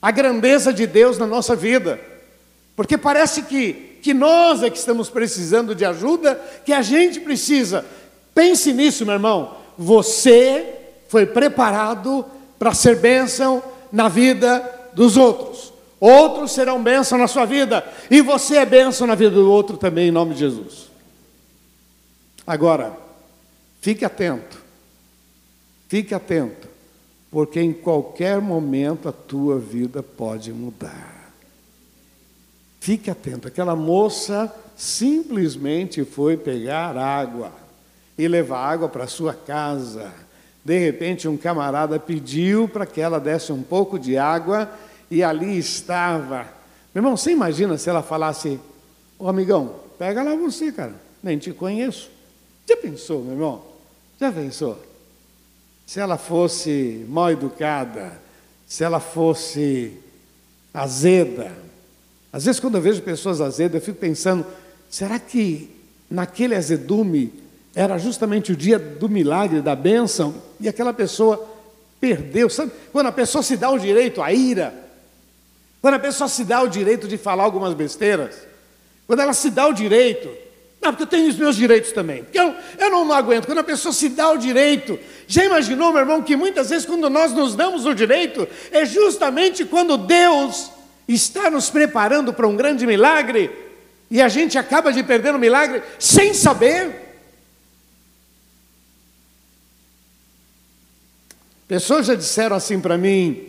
a 0.00 0.10
grandeza 0.10 0.72
de 0.72 0.86
Deus 0.86 1.18
na 1.18 1.26
nossa 1.26 1.56
vida, 1.56 2.00
porque 2.76 2.96
parece 2.98 3.42
que, 3.42 3.89
que 4.02 4.14
nós 4.14 4.62
é 4.62 4.70
que 4.70 4.78
estamos 4.78 5.08
precisando 5.08 5.74
de 5.74 5.84
ajuda, 5.84 6.34
que 6.64 6.72
a 6.72 6.82
gente 6.82 7.20
precisa. 7.20 7.84
Pense 8.34 8.72
nisso, 8.72 9.04
meu 9.04 9.14
irmão. 9.14 9.56
Você 9.76 10.74
foi 11.08 11.26
preparado 11.26 12.24
para 12.58 12.74
ser 12.74 12.96
bênção 12.96 13.62
na 13.92 14.08
vida 14.08 14.62
dos 14.92 15.16
outros. 15.16 15.72
Outros 15.98 16.52
serão 16.52 16.82
bênção 16.82 17.18
na 17.18 17.28
sua 17.28 17.44
vida, 17.44 17.84
e 18.10 18.22
você 18.22 18.56
é 18.56 18.64
bênção 18.64 19.06
na 19.06 19.14
vida 19.14 19.32
do 19.32 19.50
outro 19.50 19.76
também, 19.76 20.08
em 20.08 20.12
nome 20.12 20.32
de 20.32 20.40
Jesus. 20.40 20.88
Agora, 22.46 22.96
Fique 23.80 24.04
atento. 24.04 24.60
Fique 25.88 26.14
atento, 26.14 26.68
porque 27.30 27.60
em 27.60 27.72
qualquer 27.72 28.40
momento 28.40 29.08
a 29.08 29.12
tua 29.12 29.58
vida 29.58 30.02
pode 30.02 30.52
mudar. 30.52 31.19
Fique 32.80 33.10
atento. 33.10 33.46
Aquela 33.46 33.76
moça 33.76 34.52
simplesmente 34.74 36.02
foi 36.02 36.38
pegar 36.38 36.96
água 36.96 37.52
e 38.16 38.26
levar 38.26 38.64
água 38.66 38.88
para 38.88 39.06
sua 39.06 39.34
casa. 39.34 40.10
De 40.64 40.78
repente, 40.78 41.28
um 41.28 41.36
camarada 41.36 41.98
pediu 41.98 42.66
para 42.66 42.86
que 42.86 43.00
ela 43.00 43.20
desse 43.20 43.52
um 43.52 43.62
pouco 43.62 43.98
de 43.98 44.16
água 44.16 44.70
e 45.10 45.22
ali 45.22 45.58
estava. 45.58 46.48
Meu 46.94 47.02
irmão, 47.02 47.16
você 47.16 47.30
imagina 47.30 47.76
se 47.76 47.90
ela 47.90 48.02
falasse: 48.02 48.58
Ô 49.18 49.28
amigão, 49.28 49.74
pega 49.98 50.22
lá 50.22 50.34
você, 50.34 50.72
cara, 50.72 50.94
nem 51.22 51.36
te 51.36 51.52
conheço. 51.52 52.10
Já 52.66 52.76
pensou, 52.76 53.22
meu 53.22 53.32
irmão? 53.32 53.62
Já 54.18 54.32
pensou? 54.32 54.80
Se 55.86 56.00
ela 56.00 56.16
fosse 56.16 57.04
mal 57.08 57.30
educada, 57.30 58.20
se 58.66 58.84
ela 58.84 59.00
fosse 59.00 59.98
azeda. 60.72 61.52
Às 62.32 62.44
vezes, 62.44 62.60
quando 62.60 62.76
eu 62.76 62.80
vejo 62.80 63.02
pessoas 63.02 63.40
azedas, 63.40 63.80
eu 63.80 63.84
fico 63.84 63.98
pensando: 63.98 64.46
será 64.88 65.18
que 65.18 65.70
naquele 66.10 66.54
azedume 66.54 67.32
era 67.74 67.98
justamente 67.98 68.52
o 68.52 68.56
dia 68.56 68.78
do 68.78 69.08
milagre, 69.08 69.60
da 69.60 69.74
bênção, 69.74 70.34
e 70.60 70.68
aquela 70.68 70.92
pessoa 70.92 71.48
perdeu? 72.00 72.48
Sabe? 72.48 72.72
Quando 72.92 73.06
a 73.06 73.12
pessoa 73.12 73.42
se 73.42 73.56
dá 73.56 73.70
o 73.70 73.78
direito 73.78 74.22
à 74.22 74.32
ira, 74.32 74.74
quando 75.80 75.94
a 75.94 75.98
pessoa 75.98 76.28
se 76.28 76.44
dá 76.44 76.62
o 76.62 76.68
direito 76.68 77.08
de 77.08 77.16
falar 77.16 77.44
algumas 77.44 77.74
besteiras, 77.74 78.36
quando 79.06 79.20
ela 79.20 79.32
se 79.32 79.50
dá 79.50 79.66
o 79.66 79.72
direito 79.72 80.28
não, 80.80 80.92
porque 80.92 81.02
eu 81.02 81.06
tenho 81.06 81.28
os 81.28 81.36
meus 81.36 81.56
direitos 81.56 81.92
também. 81.92 82.24
Porque 82.24 82.40
eu, 82.40 82.54
eu 82.78 82.90
não, 82.90 83.04
não 83.04 83.14
aguento. 83.14 83.44
Quando 83.44 83.58
a 83.58 83.64
pessoa 83.64 83.92
se 83.92 84.08
dá 84.08 84.30
o 84.30 84.38
direito, 84.38 84.98
já 85.26 85.44
imaginou, 85.44 85.92
meu 85.92 86.00
irmão, 86.00 86.22
que 86.22 86.34
muitas 86.34 86.70
vezes 86.70 86.86
quando 86.86 87.10
nós 87.10 87.32
nos 87.32 87.54
damos 87.54 87.84
o 87.84 87.94
direito, 87.94 88.48
é 88.70 88.86
justamente 88.86 89.64
quando 89.64 89.98
Deus 89.98 90.70
está 91.14 91.50
nos 91.50 91.70
preparando 91.70 92.32
para 92.32 92.46
um 92.46 92.56
grande 92.56 92.86
milagre 92.86 93.50
e 94.10 94.20
a 94.20 94.28
gente 94.28 94.58
acaba 94.58 94.92
de 94.92 95.02
perder 95.02 95.34
o 95.34 95.38
milagre 95.38 95.82
sem 95.98 96.34
saber. 96.34 97.08
Pessoas 101.68 102.06
já 102.06 102.14
disseram 102.14 102.56
assim 102.56 102.80
para 102.80 102.98
mim: 102.98 103.48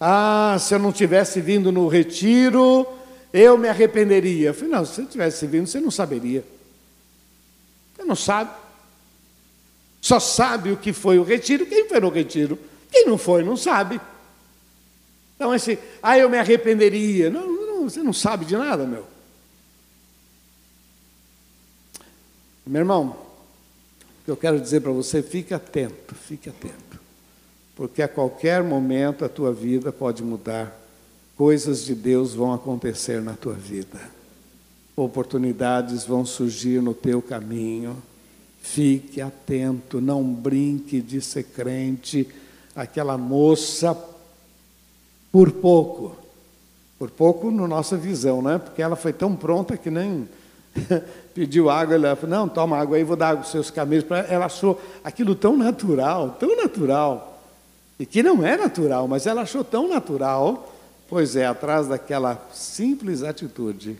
Ah, 0.00 0.56
se 0.58 0.74
eu 0.74 0.78
não 0.78 0.90
tivesse 0.90 1.40
vindo 1.40 1.70
no 1.70 1.86
retiro, 1.86 2.86
eu 3.32 3.58
me 3.58 3.68
arrependeria. 3.68 4.48
Eu 4.48 4.54
falei: 4.54 4.70
Não, 4.70 4.84
se 4.86 4.94
você 4.94 5.04
tivesse 5.04 5.46
vindo, 5.46 5.66
você 5.66 5.78
não 5.78 5.90
saberia. 5.90 6.42
Você 7.94 8.04
não 8.04 8.16
sabe. 8.16 8.50
Só 10.00 10.18
sabe 10.18 10.72
o 10.72 10.76
que 10.76 10.92
foi 10.92 11.18
o 11.18 11.22
retiro 11.22 11.66
quem 11.66 11.88
foi 11.88 12.00
no 12.00 12.08
retiro. 12.08 12.58
Quem 12.90 13.04
não 13.04 13.18
foi, 13.18 13.42
não 13.42 13.56
sabe. 13.56 14.00
Então, 15.38 15.54
esse, 15.54 15.78
ah, 16.02 16.18
eu 16.18 16.28
me 16.28 16.36
arrependeria. 16.36 17.30
Não, 17.30 17.46
não, 17.46 17.88
você 17.88 18.02
não 18.02 18.12
sabe 18.12 18.44
de 18.44 18.56
nada, 18.56 18.84
meu. 18.84 19.06
Meu 22.66 22.80
irmão, 22.80 23.16
o 24.20 24.24
que 24.24 24.30
eu 24.30 24.36
quero 24.36 24.60
dizer 24.60 24.80
para 24.80 24.92
você, 24.92 25.22
fique 25.22 25.54
atento, 25.54 26.14
fique 26.14 26.50
atento. 26.50 26.98
Porque 27.76 28.02
a 28.02 28.08
qualquer 28.08 28.62
momento 28.62 29.24
a 29.24 29.28
tua 29.28 29.52
vida 29.52 29.92
pode 29.92 30.22
mudar. 30.22 30.76
Coisas 31.36 31.84
de 31.84 31.94
Deus 31.94 32.34
vão 32.34 32.52
acontecer 32.52 33.22
na 33.22 33.34
tua 33.34 33.54
vida 33.54 34.18
oportunidades 35.02 36.04
vão 36.04 36.24
surgir 36.24 36.82
no 36.82 36.94
teu 36.94 37.22
caminho. 37.22 37.96
Fique 38.60 39.20
atento, 39.20 40.00
não 40.00 40.22
brinque 40.22 41.00
de 41.00 41.20
ser 41.20 41.44
crente. 41.44 42.28
Aquela 42.74 43.16
moça, 43.16 43.96
por 45.30 45.52
pouco, 45.52 46.16
por 46.98 47.10
pouco 47.10 47.50
na 47.50 47.66
nossa 47.68 47.96
visão, 47.96 48.42
né? 48.42 48.58
Porque 48.58 48.82
ela 48.82 48.96
foi 48.96 49.12
tão 49.12 49.36
pronta 49.36 49.76
que 49.76 49.90
nem 49.90 50.28
pediu 51.34 51.70
água, 51.70 51.94
ela 51.94 52.16
falou, 52.16 52.36
não, 52.36 52.48
toma 52.48 52.78
água 52.78 52.96
aí, 52.96 53.04
vou 53.04 53.16
dar 53.16 53.28
água 53.28 53.40
para 53.40 53.46
os 53.46 53.52
seus 53.52 53.70
camelos. 53.70 54.06
Ela 54.28 54.46
achou 54.46 54.80
aquilo 55.04 55.34
tão 55.34 55.56
natural, 55.56 56.36
tão 56.38 56.56
natural, 56.56 57.42
e 57.98 58.06
que 58.06 58.22
não 58.22 58.44
é 58.44 58.56
natural, 58.56 59.06
mas 59.08 59.26
ela 59.26 59.42
achou 59.42 59.64
tão 59.64 59.88
natural, 59.88 60.74
pois 61.08 61.36
é, 61.36 61.46
atrás 61.46 61.88
daquela 61.88 62.48
simples 62.52 63.22
atitude, 63.22 63.98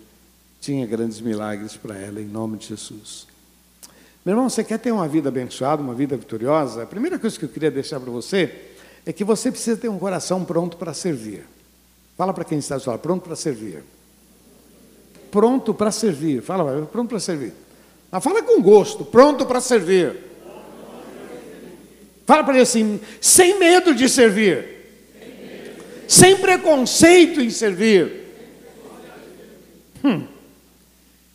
tinha 0.60 0.86
grandes 0.86 1.20
milagres 1.20 1.76
para 1.76 1.96
ela, 1.96 2.20
em 2.20 2.26
nome 2.26 2.58
de 2.58 2.66
Jesus. 2.68 3.26
Meu 4.24 4.34
irmão, 4.34 4.48
você 4.48 4.62
quer 4.62 4.78
ter 4.78 4.92
uma 4.92 5.08
vida 5.08 5.28
abençoada, 5.28 5.80
uma 5.80 5.94
vida 5.94 6.16
vitoriosa? 6.16 6.82
A 6.82 6.86
primeira 6.86 7.18
coisa 7.18 7.38
que 7.38 7.44
eu 7.44 7.48
queria 7.48 7.70
deixar 7.70 7.98
para 8.00 8.10
você 8.10 8.67
é 9.08 9.12
que 9.14 9.24
você 9.24 9.50
precisa 9.50 9.74
ter 9.74 9.88
um 9.88 9.98
coração 9.98 10.44
pronto 10.44 10.76
para 10.76 10.92
servir. 10.92 11.42
Fala 12.14 12.34
para 12.34 12.44
quem 12.44 12.58
está 12.58 12.76
do 12.76 12.90
lado, 12.90 13.00
pronto 13.00 13.22
para 13.22 13.34
servir. 13.34 13.82
Pronto 15.30 15.72
para 15.72 15.90
servir. 15.90 16.42
Fala, 16.42 16.84
pronto 16.92 17.08
para 17.08 17.18
servir. 17.18 17.54
Mas 18.10 18.22
fala 18.22 18.42
com 18.42 18.60
gosto, 18.60 19.06
pronto 19.06 19.46
para 19.46 19.62
servir. 19.62 20.14
Fala 22.26 22.44
para 22.44 22.52
ele 22.52 22.62
assim, 22.64 23.00
sem 23.18 23.58
medo 23.58 23.94
de 23.94 24.10
servir. 24.10 24.76
Sem 26.06 26.36
preconceito 26.36 27.40
em 27.40 27.48
servir. 27.48 28.26
Hum. 30.04 30.26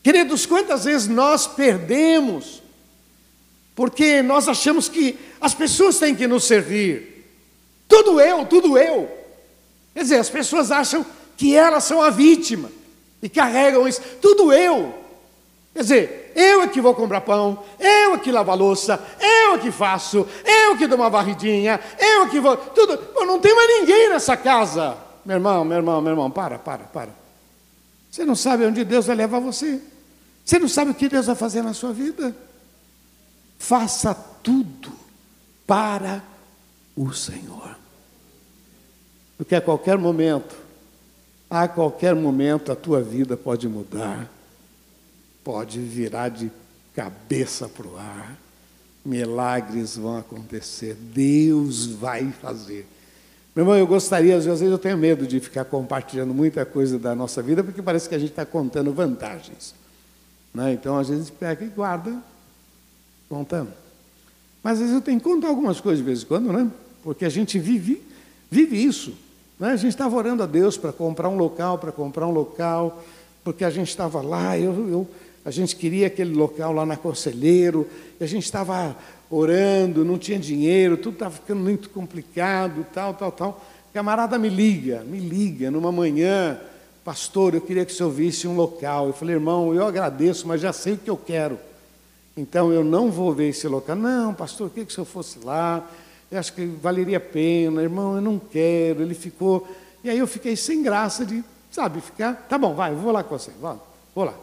Queridos, 0.03 0.45
quantas 0.45 0.85
vezes 0.85 1.07
nós 1.07 1.47
perdemos 1.47 2.61
porque 3.75 4.21
nós 4.21 4.47
achamos 4.47 4.87
que 4.87 5.17
as 5.41 5.55
pessoas 5.55 5.97
têm 5.97 6.13
que 6.13 6.27
nos 6.27 6.43
servir. 6.43 7.12
Tudo 7.93 8.19
eu, 8.19 8.43
tudo 8.47 8.75
eu. 8.75 9.07
Quer 9.93 10.01
dizer, 10.01 10.17
as 10.17 10.27
pessoas 10.27 10.71
acham 10.71 11.05
que 11.37 11.55
elas 11.55 11.83
são 11.83 12.01
a 12.01 12.09
vítima 12.09 12.71
e 13.21 13.29
carregam 13.29 13.87
isso. 13.87 14.01
Tudo 14.19 14.51
eu. 14.51 14.95
Quer 15.75 15.81
dizer, 15.83 16.33
eu 16.35 16.63
é 16.63 16.67
que 16.67 16.81
vou 16.81 16.95
comprar 16.95 17.21
pão, 17.21 17.63
eu 17.79 18.15
é 18.15 18.17
que 18.17 18.31
lavo 18.31 18.49
a 18.49 18.55
louça, 18.55 18.99
eu 19.21 19.53
é 19.53 19.57
que 19.59 19.71
faço, 19.71 20.27
eu 20.43 20.73
é 20.73 20.75
que 20.75 20.87
dou 20.87 20.97
uma 20.97 21.07
varridinha, 21.07 21.79
eu 21.99 22.23
é 22.23 22.29
que 22.29 22.39
vou. 22.39 22.57
Tudo. 22.57 22.97
Pô, 22.97 23.25
não 23.25 23.39
tem 23.39 23.55
mais 23.55 23.69
ninguém 23.81 24.09
nessa 24.09 24.35
casa. 24.35 24.97
Meu 25.23 25.35
irmão, 25.35 25.63
meu 25.63 25.77
irmão, 25.77 26.01
meu 26.01 26.13
irmão, 26.13 26.31
para, 26.31 26.57
para, 26.57 26.85
para. 26.85 27.11
Você 28.09 28.25
não 28.25 28.35
sabe 28.35 28.65
onde 28.65 28.83
Deus 28.83 29.05
vai 29.05 29.15
levar 29.15 29.39
você. 29.39 29.79
Você 30.43 30.57
não 30.57 30.67
sabe 30.67 30.89
o 30.89 30.95
que 30.95 31.07
Deus 31.07 31.27
vai 31.27 31.35
fazer 31.35 31.61
na 31.61 31.75
sua 31.75 31.93
vida. 31.93 32.35
Faça 33.59 34.15
tudo 34.41 34.91
para 35.67 36.23
o 36.97 37.13
Senhor. 37.13 37.82
Porque 39.43 39.55
a 39.55 39.61
qualquer 39.61 39.97
momento, 39.97 40.55
a 41.49 41.67
qualquer 41.67 42.15
momento 42.15 42.71
a 42.71 42.77
tua 42.77 43.01
vida 43.01 43.35
pode 43.35 43.67
mudar, 43.67 44.31
pode 45.43 45.81
virar 45.81 46.29
de 46.29 46.49
cabeça 46.95 47.67
para 47.67 47.85
o 47.85 47.97
ar, 47.97 48.37
milagres 49.03 49.97
vão 49.97 50.17
acontecer, 50.17 50.95
Deus 50.95 51.87
vai 51.87 52.31
fazer. 52.31 52.87
Meu 53.53 53.63
irmão, 53.65 53.75
eu 53.75 53.85
gostaria, 53.85 54.33
às 54.37 54.45
vezes 54.45 54.61
eu 54.61 54.77
tenho 54.77 54.97
medo 54.97 55.27
de 55.27 55.41
ficar 55.41 55.65
compartilhando 55.65 56.33
muita 56.33 56.65
coisa 56.65 56.97
da 56.97 57.13
nossa 57.13 57.41
vida, 57.41 57.61
porque 57.65 57.81
parece 57.81 58.07
que 58.07 58.15
a 58.15 58.19
gente 58.19 58.29
está 58.29 58.45
contando 58.45 58.93
vantagens. 58.93 59.75
Né? 60.53 60.71
Então, 60.71 60.97
às 60.97 61.09
vezes, 61.09 61.29
pega 61.29 61.65
e 61.65 61.67
guarda 61.67 62.17
contando. 63.27 63.73
Mas 64.63 64.75
às 64.75 64.79
vezes 64.79 64.93
eu 64.95 65.01
tenho 65.01 65.19
que 65.19 65.25
contar 65.25 65.49
algumas 65.49 65.81
coisas 65.81 65.99
de 65.99 66.05
vez 66.05 66.23
em 66.23 66.27
quando, 66.27 66.53
né? 66.53 66.71
Porque 67.03 67.25
a 67.25 67.29
gente 67.29 67.59
vive, 67.59 68.01
vive 68.49 68.81
isso. 68.81 69.21
Né? 69.63 69.69
A 69.69 69.75
gente 69.77 69.91
estava 69.91 70.13
orando 70.13 70.43
a 70.43 70.45
Deus 70.45 70.75
para 70.75 70.91
comprar 70.91 71.29
um 71.29 71.37
local, 71.37 71.77
para 71.77 71.89
comprar 71.89 72.27
um 72.27 72.31
local, 72.31 73.01
porque 73.45 73.63
a 73.63 73.69
gente 73.69 73.87
estava 73.87 74.21
lá, 74.21 74.59
eu, 74.59 74.73
eu, 74.89 75.07
a 75.45 75.51
gente 75.51 75.73
queria 75.77 76.07
aquele 76.07 76.33
local 76.33 76.73
lá 76.73 76.85
na 76.85 76.97
Conselheiro, 76.97 77.87
a 78.19 78.25
gente 78.25 78.43
estava 78.43 78.93
orando, 79.31 80.03
não 80.03 80.17
tinha 80.17 80.37
dinheiro, 80.37 80.97
tudo 80.97 81.13
estava 81.13 81.35
ficando 81.35 81.61
muito 81.61 81.89
complicado, 81.91 82.85
tal, 82.93 83.13
tal, 83.13 83.31
tal. 83.31 83.65
O 83.89 83.93
camarada 83.93 84.37
me 84.37 84.49
liga, 84.49 85.01
me 85.05 85.17
liga 85.17 85.71
numa 85.71 85.93
manhã, 85.93 86.59
pastor, 87.05 87.53
eu 87.53 87.61
queria 87.61 87.85
que 87.85 87.93
o 87.93 87.95
senhor 87.95 88.11
visse 88.11 88.45
um 88.45 88.57
local. 88.57 89.07
Eu 89.07 89.13
falei, 89.13 89.35
irmão, 89.35 89.73
eu 89.73 89.87
agradeço, 89.87 90.45
mas 90.45 90.59
já 90.59 90.73
sei 90.73 90.95
o 90.95 90.97
que 90.97 91.09
eu 91.09 91.15
quero. 91.15 91.57
Então 92.35 92.73
eu 92.73 92.83
não 92.83 93.09
vou 93.09 93.33
ver 93.33 93.47
esse 93.47 93.65
local. 93.69 93.95
Não, 93.95 94.33
pastor, 94.33 94.67
o 94.67 94.69
que, 94.69 94.83
que 94.83 94.91
se 94.91 94.99
eu 94.99 95.05
fosse 95.05 95.39
lá? 95.39 95.89
Eu 96.33 96.39
acho 96.39 96.51
que 96.53 96.65
valeria 96.65 97.17
a 97.17 97.19
pena, 97.19 97.83
irmão, 97.83 98.15
eu 98.15 98.21
não 98.21 98.39
quero. 98.39 99.03
Ele 99.03 99.13
ficou. 99.13 99.67
E 100.03 100.09
aí 100.09 100.17
eu 100.17 100.25
fiquei 100.25 100.55
sem 100.55 100.81
graça 100.81 101.23
de, 101.23 101.43
sabe, 101.71 102.01
ficar. 102.01 102.33
Tá 102.49 102.57
bom, 102.57 102.73
vai, 102.73 102.91
eu 102.91 102.97
vou 102.97 103.11
lá 103.11 103.23
com 103.23 103.37
você, 103.37 103.51
vá, 103.61 103.77
vou 104.15 104.25
lá. 104.25 104.33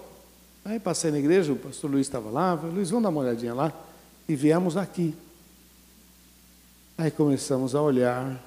Aí 0.65 0.79
passei 0.79 1.11
na 1.11 1.19
igreja, 1.19 1.53
o 1.53 1.57
pastor 1.57 1.91
Luiz 1.91 2.07
estava 2.07 2.31
lá, 2.31 2.57
falei, 2.57 2.77
Luiz, 2.77 2.91
vamos 2.91 3.03
dar 3.03 3.09
uma 3.09 3.23
olhadinha 3.23 3.53
lá. 3.53 3.73
E 4.29 4.37
viemos 4.37 4.77
aqui. 4.77 5.17
Aí 6.97 7.11
começamos 7.11 7.75
a 7.75 7.83
olhar. 7.83 8.41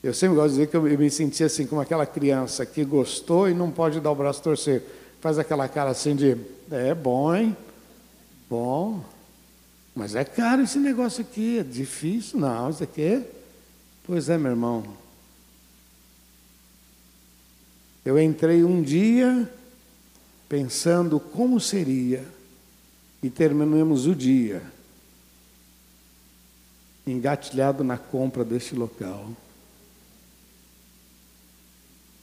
Eu 0.00 0.14
sempre 0.14 0.36
gosto 0.36 0.50
de 0.50 0.58
dizer 0.58 0.66
que 0.68 0.76
eu 0.76 0.82
me 0.82 1.10
senti 1.10 1.42
assim 1.42 1.66
como 1.66 1.80
aquela 1.80 2.06
criança 2.06 2.64
que 2.64 2.84
gostou 2.84 3.48
e 3.48 3.54
não 3.54 3.68
pode 3.68 3.98
dar 3.98 4.12
o 4.12 4.14
braço 4.14 4.40
torcer 4.40 4.84
faz 5.20 5.40
aquela 5.40 5.66
cara 5.66 5.90
assim 5.90 6.14
de, 6.14 6.36
é 6.70 6.94
bom, 6.94 7.34
hein? 7.34 7.56
Bom. 8.48 9.02
Mas 9.98 10.14
é 10.14 10.24
caro 10.24 10.62
esse 10.62 10.78
negócio 10.78 11.22
aqui, 11.22 11.58
é 11.58 11.64
difícil. 11.64 12.38
Não, 12.38 12.70
isso 12.70 12.84
aqui 12.84 13.02
é. 13.02 13.30
Pois 14.04 14.28
é, 14.28 14.38
meu 14.38 14.52
irmão. 14.52 14.84
Eu 18.04 18.16
entrei 18.16 18.62
um 18.62 18.80
dia 18.80 19.52
pensando 20.48 21.18
como 21.18 21.58
seria 21.58 22.24
e 23.20 23.28
terminamos 23.28 24.06
o 24.06 24.14
dia 24.14 24.62
engatilhado 27.04 27.82
na 27.82 27.98
compra 27.98 28.44
deste 28.44 28.76
local. 28.76 29.28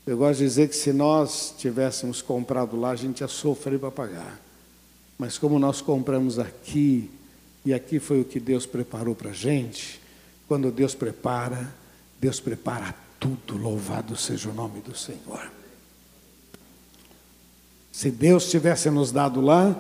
Eu 0.08 0.16
gosto 0.16 0.40
de 0.40 0.46
dizer 0.46 0.70
que 0.70 0.78
se 0.78 0.94
nós 0.94 1.54
tivéssemos 1.58 2.22
comprado 2.22 2.80
lá, 2.80 2.92
a 2.92 2.96
gente 2.96 3.20
ia 3.20 3.28
sofrer 3.28 3.78
para 3.78 3.92
pagar. 3.92 4.40
Mas 5.18 5.38
como 5.38 5.60
nós 5.60 5.82
compramos 5.82 6.40
aqui, 6.40 7.12
e 7.66 7.74
aqui 7.74 8.00
foi 8.00 8.22
o 8.22 8.26
que 8.26 8.40
Deus 8.40 8.68
preparou 8.68 9.16
para 9.16 9.32
a 9.32 9.34
gente, 9.34 10.00
quando 10.48 10.72
Deus 10.72 10.94
prepara, 10.94 11.74
Deus 12.22 12.40
prepara 12.40 12.94
tudo, 13.20 13.58
louvado 13.58 14.16
seja 14.16 14.50
o 14.50 14.54
nome 14.54 14.82
do 14.82 14.96
Senhor. 14.96 15.52
Se 17.92 18.12
Deus 18.12 18.52
tivesse 18.52 18.90
nos 18.92 19.12
dado 19.12 19.42
lá, 19.42 19.76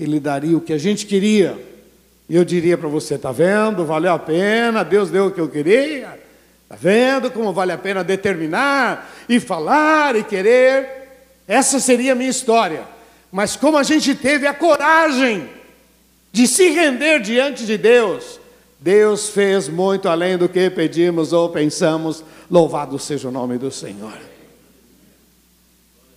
Ele 0.00 0.18
daria 0.18 0.56
o 0.56 0.60
que 0.60 0.72
a 0.72 0.78
gente 0.78 1.06
queria. 1.06 1.56
E 2.28 2.34
eu 2.34 2.44
diria 2.44 2.76
para 2.76 2.88
você: 2.88 3.14
está 3.14 3.30
vendo? 3.30 3.84
Valeu 3.84 4.12
a 4.12 4.18
pena, 4.18 4.82
Deus 4.82 5.08
deu 5.08 5.26
o 5.26 5.30
que 5.30 5.40
eu 5.40 5.48
queria. 5.48 6.18
Está 6.64 6.74
vendo 6.74 7.30
como 7.30 7.52
vale 7.52 7.70
a 7.70 7.78
pena 7.78 8.02
determinar 8.02 9.14
e 9.28 9.38
falar 9.38 10.16
e 10.16 10.24
querer? 10.24 10.88
Essa 11.46 11.78
seria 11.78 12.12
a 12.12 12.16
minha 12.16 12.30
história. 12.30 12.84
Mas 13.30 13.54
como 13.54 13.76
a 13.76 13.84
gente 13.84 14.12
teve 14.14 14.46
a 14.48 14.54
coragem 14.54 15.55
de 16.36 16.46
se 16.46 16.68
render 16.68 17.22
diante 17.22 17.64
de 17.64 17.78
Deus, 17.78 18.38
Deus 18.78 19.30
fez 19.30 19.70
muito 19.70 20.06
além 20.06 20.36
do 20.36 20.50
que 20.50 20.68
pedimos 20.68 21.32
ou 21.32 21.48
pensamos. 21.48 22.22
Louvado 22.50 22.98
seja 22.98 23.30
o 23.30 23.32
nome 23.32 23.56
do 23.56 23.70
Senhor. 23.70 24.20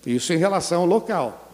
Isso 0.04 0.34
em 0.34 0.36
relação 0.36 0.82
ao 0.82 0.86
local. 0.86 1.50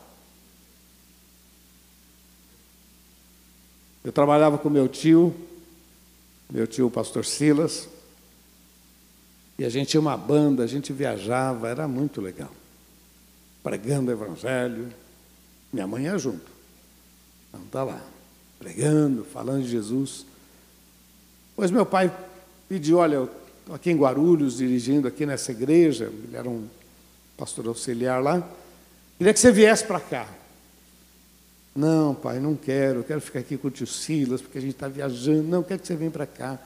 Eu 4.02 4.10
trabalhava 4.10 4.58
com 4.58 4.68
meu 4.68 4.88
tio, 4.88 5.32
meu 6.52 6.66
tio, 6.66 6.90
pastor 6.90 7.24
Silas. 7.24 7.88
E 9.60 9.64
a 9.64 9.68
gente 9.68 9.90
tinha 9.90 10.00
uma 10.00 10.16
banda, 10.16 10.64
a 10.64 10.66
gente 10.66 10.92
viajava, 10.92 11.68
era 11.68 11.86
muito 11.86 12.20
legal. 12.20 12.50
Pregando 13.62 14.10
o 14.10 14.12
evangelho. 14.12 14.92
Minha 15.72 15.86
mãe 15.86 16.06
ia 16.06 16.18
junto. 16.18 16.50
Então 17.48 17.64
está 17.64 17.84
lá, 17.84 18.02
pregando, 18.66 19.24
falando 19.24 19.62
de 19.62 19.70
Jesus. 19.70 20.26
Pois 21.54 21.70
meu 21.70 21.86
pai 21.86 22.12
pediu, 22.68 22.98
olha, 22.98 23.28
estou 23.60 23.76
aqui 23.76 23.92
em 23.92 23.96
Guarulhos, 23.96 24.56
dirigindo 24.56 25.06
aqui 25.06 25.24
nessa 25.24 25.52
igreja, 25.52 26.06
ele 26.06 26.36
era 26.36 26.50
um 26.50 26.66
pastor 27.36 27.68
auxiliar 27.68 28.20
lá, 28.20 28.44
queria 29.18 29.32
que 29.32 29.38
você 29.38 29.52
viesse 29.52 29.84
para 29.84 30.00
cá. 30.00 30.28
Não, 31.76 32.12
pai, 32.12 32.40
não 32.40 32.56
quero, 32.56 33.04
quero 33.04 33.20
ficar 33.20 33.38
aqui 33.38 33.56
com 33.56 33.68
o 33.68 33.70
tio 33.70 33.86
Silas, 33.86 34.40
porque 34.40 34.58
a 34.58 34.60
gente 34.60 34.72
está 34.72 34.88
viajando. 34.88 35.42
Não, 35.42 35.62
quero 35.62 35.78
que 35.78 35.86
você 35.86 35.94
venha 35.94 36.10
para 36.10 36.26
cá. 36.26 36.58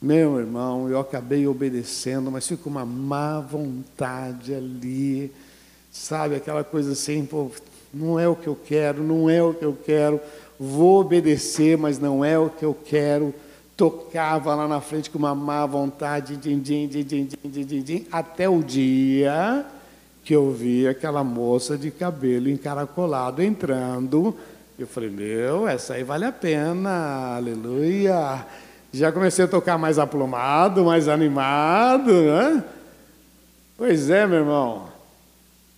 Meu 0.00 0.38
irmão, 0.38 0.88
eu 0.88 1.00
acabei 1.00 1.46
obedecendo, 1.46 2.30
mas 2.30 2.46
fica 2.46 2.68
uma 2.68 2.84
má 2.84 3.40
vontade 3.40 4.54
ali, 4.54 5.32
sabe? 5.90 6.36
Aquela 6.36 6.62
coisa 6.62 6.92
assim, 6.92 7.24
pô, 7.24 7.50
não 7.92 8.20
é 8.20 8.28
o 8.28 8.36
que 8.36 8.46
eu 8.46 8.54
quero, 8.54 9.02
não 9.02 9.30
é 9.30 9.42
o 9.42 9.54
que 9.54 9.64
eu 9.64 9.76
quero. 9.84 10.20
Vou 10.58 11.00
obedecer, 11.00 11.76
mas 11.76 11.98
não 11.98 12.24
é 12.24 12.38
o 12.38 12.50
que 12.50 12.64
eu 12.64 12.74
quero. 12.74 13.34
Tocava 13.76 14.54
lá 14.54 14.68
na 14.68 14.80
frente 14.80 15.10
com 15.10 15.18
uma 15.18 15.34
má 15.34 15.66
vontade, 15.66 16.36
din, 16.36 16.60
din, 16.60 16.86
din, 16.86 18.06
até 18.12 18.48
o 18.48 18.62
dia 18.62 19.66
que 20.24 20.34
eu 20.34 20.50
vi 20.50 20.88
aquela 20.88 21.22
moça 21.22 21.76
de 21.76 21.90
cabelo 21.90 22.48
encaracolado 22.48 23.42
entrando. 23.42 24.34
Eu 24.78 24.86
falei, 24.86 25.10
meu, 25.10 25.68
essa 25.68 25.94
aí 25.94 26.02
vale 26.02 26.24
a 26.24 26.32
pena, 26.32 27.34
aleluia. 27.36 28.46
Já 28.92 29.12
comecei 29.12 29.44
a 29.44 29.48
tocar 29.48 29.76
mais 29.76 29.98
aplumado, 29.98 30.84
mais 30.84 31.08
animado, 31.08 32.12
né? 32.12 32.64
Pois 33.76 34.08
é, 34.08 34.26
meu 34.26 34.38
irmão. 34.38 34.84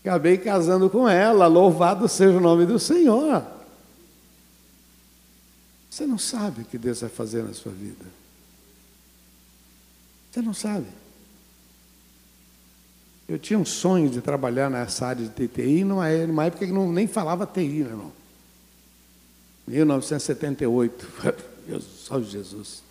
Acabei 0.04 0.38
casando 0.38 0.88
com 0.88 1.08
ela, 1.08 1.46
louvado 1.46 2.06
seja 2.06 2.36
o 2.36 2.40
nome 2.40 2.64
do 2.64 2.78
Senhor. 2.78 3.42
Você 5.96 6.06
não 6.06 6.18
sabe 6.18 6.60
o 6.60 6.64
que 6.66 6.76
Deus 6.76 7.00
vai 7.00 7.08
fazer 7.08 7.42
na 7.42 7.54
sua 7.54 7.72
vida. 7.72 8.04
Você 10.30 10.42
não 10.42 10.52
sabe. 10.52 10.84
Eu 13.26 13.38
tinha 13.38 13.58
um 13.58 13.64
sonho 13.64 14.10
de 14.10 14.20
trabalhar 14.20 14.68
nessa 14.68 15.06
área 15.06 15.26
de 15.26 15.48
TI 15.48 15.84
numa, 15.84 16.06
época 16.44 16.66
que 16.66 16.72
não, 16.72 16.92
nem 16.92 17.06
falava 17.06 17.46
TI, 17.46 17.68
meu 17.80 17.86
irmão. 17.86 18.12
1978. 19.66 21.08
Deus, 21.66 21.84
só 22.04 22.20
Jesus. 22.20 22.82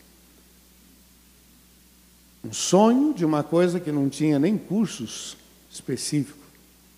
Um 2.44 2.52
sonho 2.52 3.14
de 3.14 3.24
uma 3.24 3.44
coisa 3.44 3.80
que 3.80 3.92
não 3.92 4.10
tinha 4.10 4.40
nem 4.40 4.58
cursos 4.58 5.38
específicos. 5.70 6.42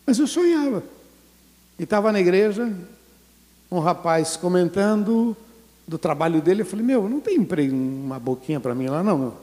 Mas 0.06 0.20
eu 0.20 0.26
sonhava. 0.26 0.86
E 1.78 1.84
estava 1.84 2.14
na 2.14 2.20
igreja, 2.22 2.74
um 3.70 3.80
rapaz 3.80 4.38
comentando 4.38 5.36
do 5.88 5.98
trabalho 5.98 6.42
dele. 6.42 6.62
Eu 6.62 6.66
falei, 6.66 6.86
meu, 6.86 7.08
não 7.08 7.20
tem 7.20 7.38
emprego, 7.38 7.76
uma 7.76 8.20
boquinha 8.20 8.60
para 8.60 8.76
mim 8.76 8.88
lá, 8.88 9.02
não, 9.02 9.18
meu. 9.18 9.38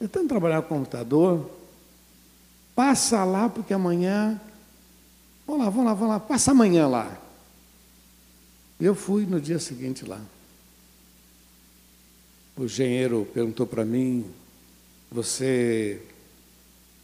Eu 0.00 0.08
tenho 0.08 0.24
que 0.24 0.28
trabalhar 0.28 0.62
com 0.62 0.74
computador. 0.76 1.48
Passa 2.74 3.24
lá, 3.24 3.48
porque 3.48 3.72
amanhã. 3.72 4.40
Vamos 5.46 5.64
lá, 5.64 5.70
vamos 5.70 5.86
lá, 5.86 5.94
vamos 5.94 6.08
lá. 6.08 6.20
Passa 6.20 6.50
amanhã 6.50 6.88
lá. 6.88 7.16
Eu 8.80 8.94
fui 8.94 9.24
no 9.24 9.40
dia 9.40 9.58
seguinte 9.58 10.04
lá. 10.04 10.20
O 12.56 12.64
engenheiro 12.64 13.26
perguntou 13.32 13.66
para 13.66 13.84
mim 13.84 14.24
você 15.10 16.02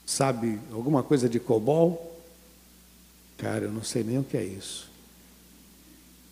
sabe 0.04 0.58
alguma 0.72 1.02
coisa 1.02 1.28
de 1.28 1.38
COBOL? 1.38 2.20
Cara, 3.38 3.66
eu 3.66 3.72
não 3.72 3.84
sei 3.84 4.02
nem 4.02 4.18
o 4.18 4.24
que 4.24 4.36
é 4.36 4.44
isso. 4.44 4.90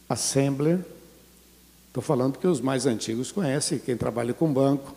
Assembler, 0.08 0.84
estou 1.98 2.02
falando 2.02 2.38
que 2.38 2.46
os 2.46 2.60
mais 2.60 2.86
antigos 2.86 3.32
conhecem, 3.32 3.78
quem 3.78 3.96
trabalha 3.96 4.32
com 4.32 4.52
banco, 4.52 4.94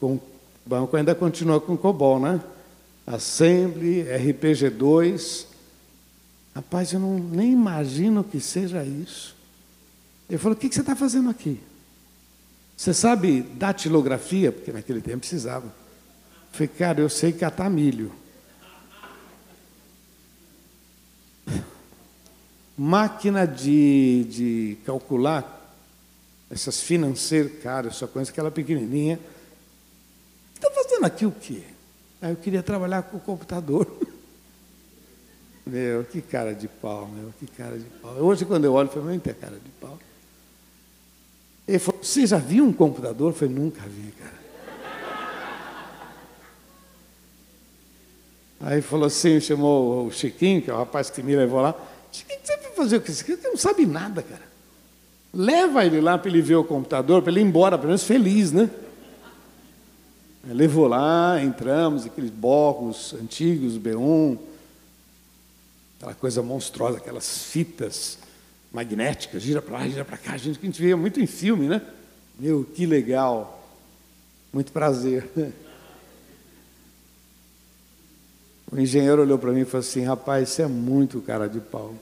com 0.00 0.18
banco 0.66 0.96
ainda 0.96 1.14
continua 1.14 1.60
com 1.60 1.76
COBOL, 1.76 2.18
né? 2.18 2.40
Assembly, 3.06 4.02
RPG2. 4.04 5.46
Rapaz, 6.54 6.92
eu 6.92 6.98
não, 6.98 7.18
nem 7.18 7.52
imagino 7.52 8.24
que 8.24 8.40
seja 8.40 8.84
isso. 8.84 9.36
Ele 10.28 10.38
falou: 10.38 10.56
O 10.56 10.60
que, 10.60 10.68
que 10.68 10.74
você 10.74 10.80
está 10.80 10.96
fazendo 10.96 11.30
aqui? 11.30 11.60
Você 12.76 12.92
sabe 12.92 13.42
datilografia? 13.42 14.50
Porque 14.50 14.72
naquele 14.72 15.00
tempo 15.00 15.20
precisava. 15.20 15.72
Falei, 16.50 16.68
cara, 16.68 17.00
eu 17.00 17.08
sei 17.08 17.32
catar 17.32 17.70
milho. 17.70 18.10
Máquina 22.76 23.46
de, 23.46 24.24
de 24.24 24.78
calcular, 24.84 25.59
essas 26.50 26.80
financeiras, 26.80 27.52
cara, 27.62 27.86
eu 27.86 27.92
só 27.92 28.06
conheço 28.08 28.32
aquela 28.32 28.50
pequenininha. 28.50 29.20
Está 30.54 30.70
fazendo 30.70 31.04
aqui 31.04 31.24
o 31.24 31.30
quê? 31.30 31.62
Aí 32.20 32.32
eu 32.32 32.36
queria 32.36 32.62
trabalhar 32.62 33.02
com 33.04 33.16
o 33.16 33.20
computador. 33.20 33.86
Meu, 35.64 36.04
que 36.04 36.20
cara 36.20 36.52
de 36.52 36.66
pau, 36.66 37.06
meu, 37.06 37.32
que 37.38 37.46
cara 37.46 37.78
de 37.78 37.84
pau. 37.84 38.12
Hoje, 38.14 38.44
quando 38.44 38.64
eu 38.64 38.72
olho, 38.72 38.90
eu 38.92 39.04
não 39.04 39.18
tem 39.20 39.32
cara 39.32 39.54
de 39.54 39.70
pau. 39.80 39.96
Ele 41.68 41.78
falou, 41.78 42.02
você 42.02 42.26
já 42.26 42.38
viu 42.38 42.64
um 42.64 42.72
computador? 42.72 43.30
Eu 43.30 43.36
falei, 43.36 43.54
nunca 43.54 43.82
vi, 43.82 44.10
cara. 44.12 44.40
Aí 48.62 48.82
falou 48.82 49.06
assim, 49.06 49.38
chamou 49.38 50.06
o 50.06 50.10
Chiquinho, 50.10 50.60
que 50.60 50.70
é 50.70 50.74
o 50.74 50.78
rapaz 50.78 51.08
que 51.08 51.22
me 51.22 51.36
levou 51.36 51.60
lá. 51.60 51.74
Chiquinho, 52.10 52.40
você 52.42 52.56
vai 52.56 52.72
fazer 52.72 52.96
o 52.96 53.00
que 53.00 53.12
você 53.12 53.36
não 53.44 53.56
sabe 53.56 53.86
nada, 53.86 54.22
cara. 54.22 54.49
Leva 55.32 55.84
ele 55.84 56.00
lá 56.00 56.18
para 56.18 56.28
ele 56.28 56.42
ver 56.42 56.56
o 56.56 56.64
computador, 56.64 57.22
para 57.22 57.30
ele 57.30 57.40
ir 57.40 57.44
embora, 57.44 57.78
pelo 57.78 57.88
menos 57.88 58.02
feliz, 58.02 58.50
né? 58.50 58.68
Levou 60.44 60.88
lá, 60.88 61.40
entramos, 61.42 62.06
aqueles 62.06 62.30
blocos 62.30 63.14
antigos, 63.14 63.78
B1, 63.78 64.38
aquela 65.98 66.14
coisa 66.14 66.42
monstruosa, 66.42 66.98
aquelas 66.98 67.44
fitas 67.44 68.18
magnéticas, 68.72 69.42
gira 69.42 69.60
para 69.60 69.78
lá, 69.78 69.88
gira 69.88 70.04
para 70.04 70.16
cá, 70.16 70.32
a 70.32 70.36
gente 70.36 70.58
que 70.58 70.66
a 70.66 70.70
gente 70.70 70.80
via 70.80 70.96
muito 70.96 71.20
em 71.20 71.26
filme, 71.26 71.68
né? 71.68 71.82
Meu, 72.38 72.64
que 72.64 72.86
legal. 72.86 73.62
Muito 74.52 74.72
prazer. 74.72 75.28
O 78.72 78.78
engenheiro 78.78 79.22
olhou 79.22 79.36
para 79.36 79.50
mim 79.50 79.62
e 79.62 79.64
falou 79.64 79.80
assim: 79.80 80.04
rapaz, 80.04 80.48
você 80.48 80.62
é 80.62 80.68
muito 80.68 81.20
cara 81.20 81.48
de 81.48 81.58
pau. 81.58 81.92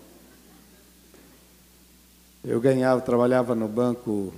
Eu 2.49 2.63
ganhava, 2.63 2.99
trabalhava 3.03 3.55
no 3.55 3.69
banco, 3.69 4.33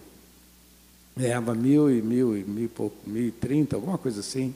ganhava 1.16 1.54
mil 1.54 1.88
e 1.88 2.02
mil 2.02 2.36
e 2.36 2.42
mil 2.42 2.64
e 2.64 2.68
pouco, 2.68 2.96
mil 3.08 3.28
e 3.28 3.30
trinta, 3.30 3.76
alguma 3.76 3.96
coisa 3.96 4.18
assim. 4.18 4.52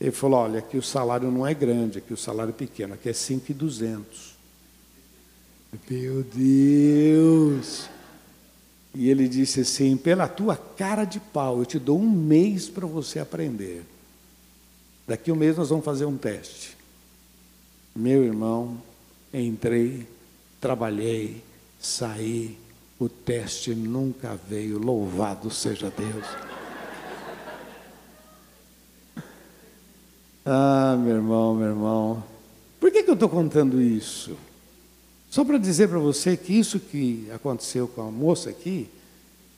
Ele 0.00 0.12
falou: 0.12 0.38
olha, 0.38 0.60
aqui 0.60 0.76
o 0.76 0.82
salário 0.82 1.32
não 1.32 1.44
é 1.44 1.52
grande, 1.52 1.98
aqui 1.98 2.14
o 2.14 2.16
salário 2.16 2.50
é 2.50 2.56
pequeno, 2.56 2.94
aqui 2.94 3.08
é 3.08 3.12
cinco 3.12 3.50
e 3.50 3.54
duzentos. 3.54 4.36
Meu 5.90 6.22
Deus! 6.22 7.90
E 8.94 9.10
ele 9.10 9.26
disse 9.26 9.62
assim: 9.62 9.96
pela 9.96 10.28
tua 10.28 10.56
cara 10.56 11.04
de 11.04 11.18
pau, 11.18 11.58
eu 11.58 11.66
te 11.66 11.80
dou 11.80 11.98
um 11.98 12.08
mês 12.08 12.68
para 12.68 12.86
você 12.86 13.18
aprender. 13.18 13.82
Daqui 15.08 15.32
um 15.32 15.36
mês 15.36 15.56
nós 15.56 15.70
vamos 15.70 15.84
fazer 15.84 16.04
um 16.04 16.16
teste. 16.16 16.76
Meu 17.96 18.22
irmão, 18.22 18.80
entrei, 19.32 20.06
trabalhei, 20.60 21.42
saí, 21.84 22.58
o 22.98 23.08
teste 23.08 23.74
nunca 23.74 24.38
veio, 24.48 24.78
louvado 24.78 25.50
seja 25.50 25.92
Deus. 25.96 26.24
Ah, 30.46 30.94
meu 30.98 31.16
irmão, 31.16 31.54
meu 31.54 31.68
irmão, 31.68 32.22
por 32.78 32.92
que, 32.92 33.02
que 33.02 33.08
eu 33.08 33.14
estou 33.14 33.30
contando 33.30 33.80
isso? 33.80 34.36
Só 35.30 35.42
para 35.42 35.56
dizer 35.56 35.88
para 35.88 35.98
você 35.98 36.36
que 36.36 36.52
isso 36.52 36.78
que 36.78 37.26
aconteceu 37.34 37.88
com 37.88 38.02
a 38.06 38.10
moça 38.10 38.50
aqui, 38.50 38.86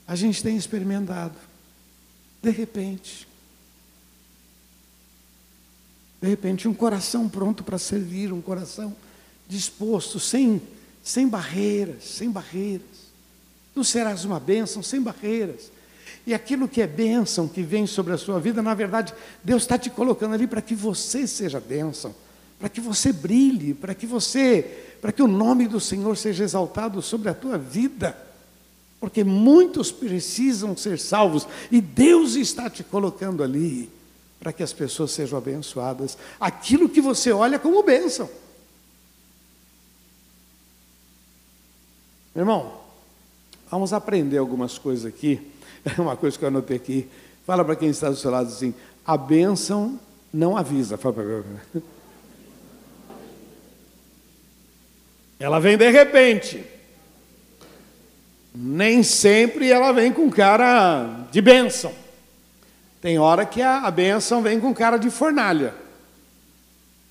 a 0.07 0.15
gente 0.15 0.41
tem 0.45 0.57
experimentado. 0.57 1.35
De 2.41 2.51
repente, 2.51 3.27
de 6.23 6.29
repente, 6.29 6.69
um 6.69 6.75
coração 6.75 7.29
pronto 7.29 7.65
para 7.65 7.79
servir, 7.79 8.33
um 8.33 8.41
coração 8.41 8.95
disposto, 9.49 10.19
sem, 10.19 10.62
sem 11.07 11.29
barreiras, 11.29 12.03
sem 12.03 12.29
barreiras. 12.29 12.83
Tu 13.73 13.85
serás 13.85 14.25
uma 14.25 14.40
bênção 14.40 14.83
sem 14.83 15.01
barreiras. 15.01 15.71
E 16.27 16.35
aquilo 16.35 16.66
que 16.66 16.83
é 16.83 16.87
bênção 16.87 17.47
que 17.47 17.62
vem 17.62 17.87
sobre 17.87 18.12
a 18.12 18.19
sua 18.19 18.40
vida, 18.40 18.61
na 18.61 18.75
verdade, 18.75 19.14
Deus 19.45 19.62
está 19.62 19.79
te 19.79 19.88
colocando 19.88 20.35
ali 20.35 20.49
para 20.49 20.61
que 20.61 20.75
você 20.75 21.25
seja 21.25 21.61
bênção, 21.61 22.12
para 22.59 22.69
que 22.69 22.81
você 22.81 23.12
brilhe, 23.12 23.73
para 23.73 23.95
que 23.95 24.05
você, 24.05 24.97
para 25.01 25.12
que 25.12 25.23
o 25.23 25.29
nome 25.29 25.69
do 25.69 25.79
Senhor 25.79 26.16
seja 26.16 26.42
exaltado 26.42 27.01
sobre 27.01 27.29
a 27.29 27.35
tua 27.35 27.57
vida. 27.57 28.19
Porque 28.99 29.23
muitos 29.23 29.92
precisam 29.92 30.77
ser 30.77 30.99
salvos 30.99 31.47
e 31.71 31.81
Deus 31.81 32.35
está 32.35 32.69
te 32.69 32.83
colocando 32.83 33.45
ali 33.45 33.88
para 34.40 34.53
que 34.53 34.62
as 34.64 34.73
pessoas 34.73 35.12
sejam 35.12 35.38
abençoadas. 35.38 36.19
Aquilo 36.40 36.88
que 36.88 37.01
você 37.01 37.31
olha 37.31 37.61
como 37.61 37.85
bênção. 37.85 38.29
Meu 42.37 42.42
irmão, 42.42 42.70
vamos 43.70 43.94
aprender 43.94 44.37
algumas 44.37 44.77
coisas 44.77 45.07
aqui. 45.07 45.40
Uma 45.96 46.14
coisa 46.18 46.38
que 46.38 46.44
eu 46.44 46.49
anotei 46.49 46.77
aqui. 46.77 47.09
Fala 47.46 47.64
para 47.64 47.75
quem 47.75 47.88
está 47.88 48.11
do 48.11 48.16
seu 48.16 48.31
lado 48.31 48.49
assim: 48.49 48.75
a 49.07 49.16
bênção 49.16 49.99
não 50.31 50.55
avisa. 50.55 50.99
Ela 55.40 55.59
vem 55.59 55.79
de 55.79 55.90
repente. 55.90 56.62
Nem 58.55 59.03
sempre 59.03 59.70
ela 59.70 59.92
vem 59.92 60.11
com 60.12 60.31
cara 60.31 61.27
de 61.31 61.42
bênção. 61.42 61.92
Tem 63.03 63.18
hora 63.18 63.44
que 63.44 63.61
a, 63.61 63.81
a 63.81 63.90
bênção 63.90 64.42
vem 64.42 64.61
com 64.61 64.75
cara 64.75 64.96
de 64.96 65.11
fornalha. 65.11 65.75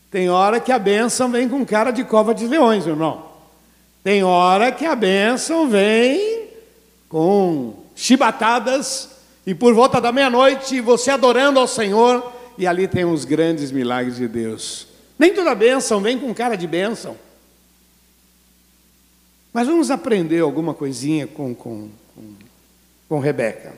Tem 0.09 0.27
hora 0.29 0.59
que 0.59 0.71
a 0.71 0.79
bênção 0.79 1.29
vem 1.29 1.47
com 1.47 1.63
cara 1.63 1.91
de 1.91 2.03
cova 2.03 2.33
de 2.33 2.47
leões, 2.47 2.85
meu 2.85 2.95
irmão. 2.95 3.35
Tem 4.06 4.24
hora 4.24 4.72
que 4.72 4.86
a 4.86 4.96
bênção 4.96 5.68
vem 5.68 6.50
com 7.10 7.74
chibatadas, 7.96 9.10
e 9.48 9.56
por 9.56 9.74
volta 9.74 10.00
da 10.00 10.12
meia-noite 10.12 10.80
você 10.80 11.10
adorando 11.10 11.60
ao 11.60 11.68
Senhor, 11.68 12.32
e 12.56 12.68
ali 12.68 12.88
tem 12.88 13.04
os 13.04 13.26
grandes 13.26 13.72
milagres 13.72 14.18
de 14.18 14.28
Deus. 14.28 14.88
Nem 15.18 15.34
toda 15.34 15.56
bênção 15.56 16.02
vem 16.02 16.20
com 16.20 16.32
cara 16.36 16.56
de 16.56 16.68
bênção. 16.68 17.18
Mas 19.52 19.65
vamos 19.65 19.89
aprender 19.89 20.41
alguma 20.41 20.76
coisinha 20.76 21.26
com, 21.26 21.56
com, 21.56 21.89
com, 22.13 22.34
com 23.10 23.20
Rebeca. 23.20 23.74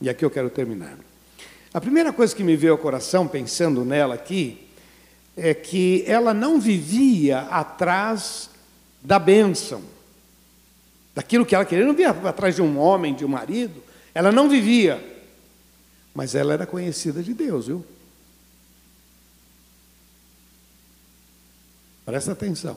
E 0.00 0.08
aqui 0.08 0.24
eu 0.24 0.30
quero 0.30 0.48
terminar. 0.48 0.96
A 1.74 1.80
primeira 1.80 2.12
coisa 2.12 2.36
que 2.36 2.44
me 2.44 2.54
veio 2.54 2.74
ao 2.74 2.78
coração, 2.78 3.26
pensando 3.26 3.84
nela 3.84 4.14
aqui, 4.14 4.64
é 5.36 5.52
que 5.52 6.04
ela 6.06 6.32
não 6.32 6.60
vivia 6.60 7.40
atrás 7.50 8.54
da 9.06 9.20
bênção, 9.20 9.84
daquilo 11.14 11.46
que 11.46 11.54
ela 11.54 11.64
queria, 11.64 11.84
não 11.84 11.92
vivia 11.92 12.10
atrás 12.10 12.56
de 12.56 12.60
um 12.60 12.76
homem, 12.76 13.14
de 13.14 13.24
um 13.24 13.28
marido, 13.28 13.80
ela 14.12 14.32
não 14.32 14.48
vivia, 14.48 15.00
mas 16.12 16.34
ela 16.34 16.52
era 16.52 16.66
conhecida 16.66 17.22
de 17.22 17.32
Deus, 17.32 17.68
viu? 17.68 17.86
Presta 22.04 22.32
atenção. 22.32 22.76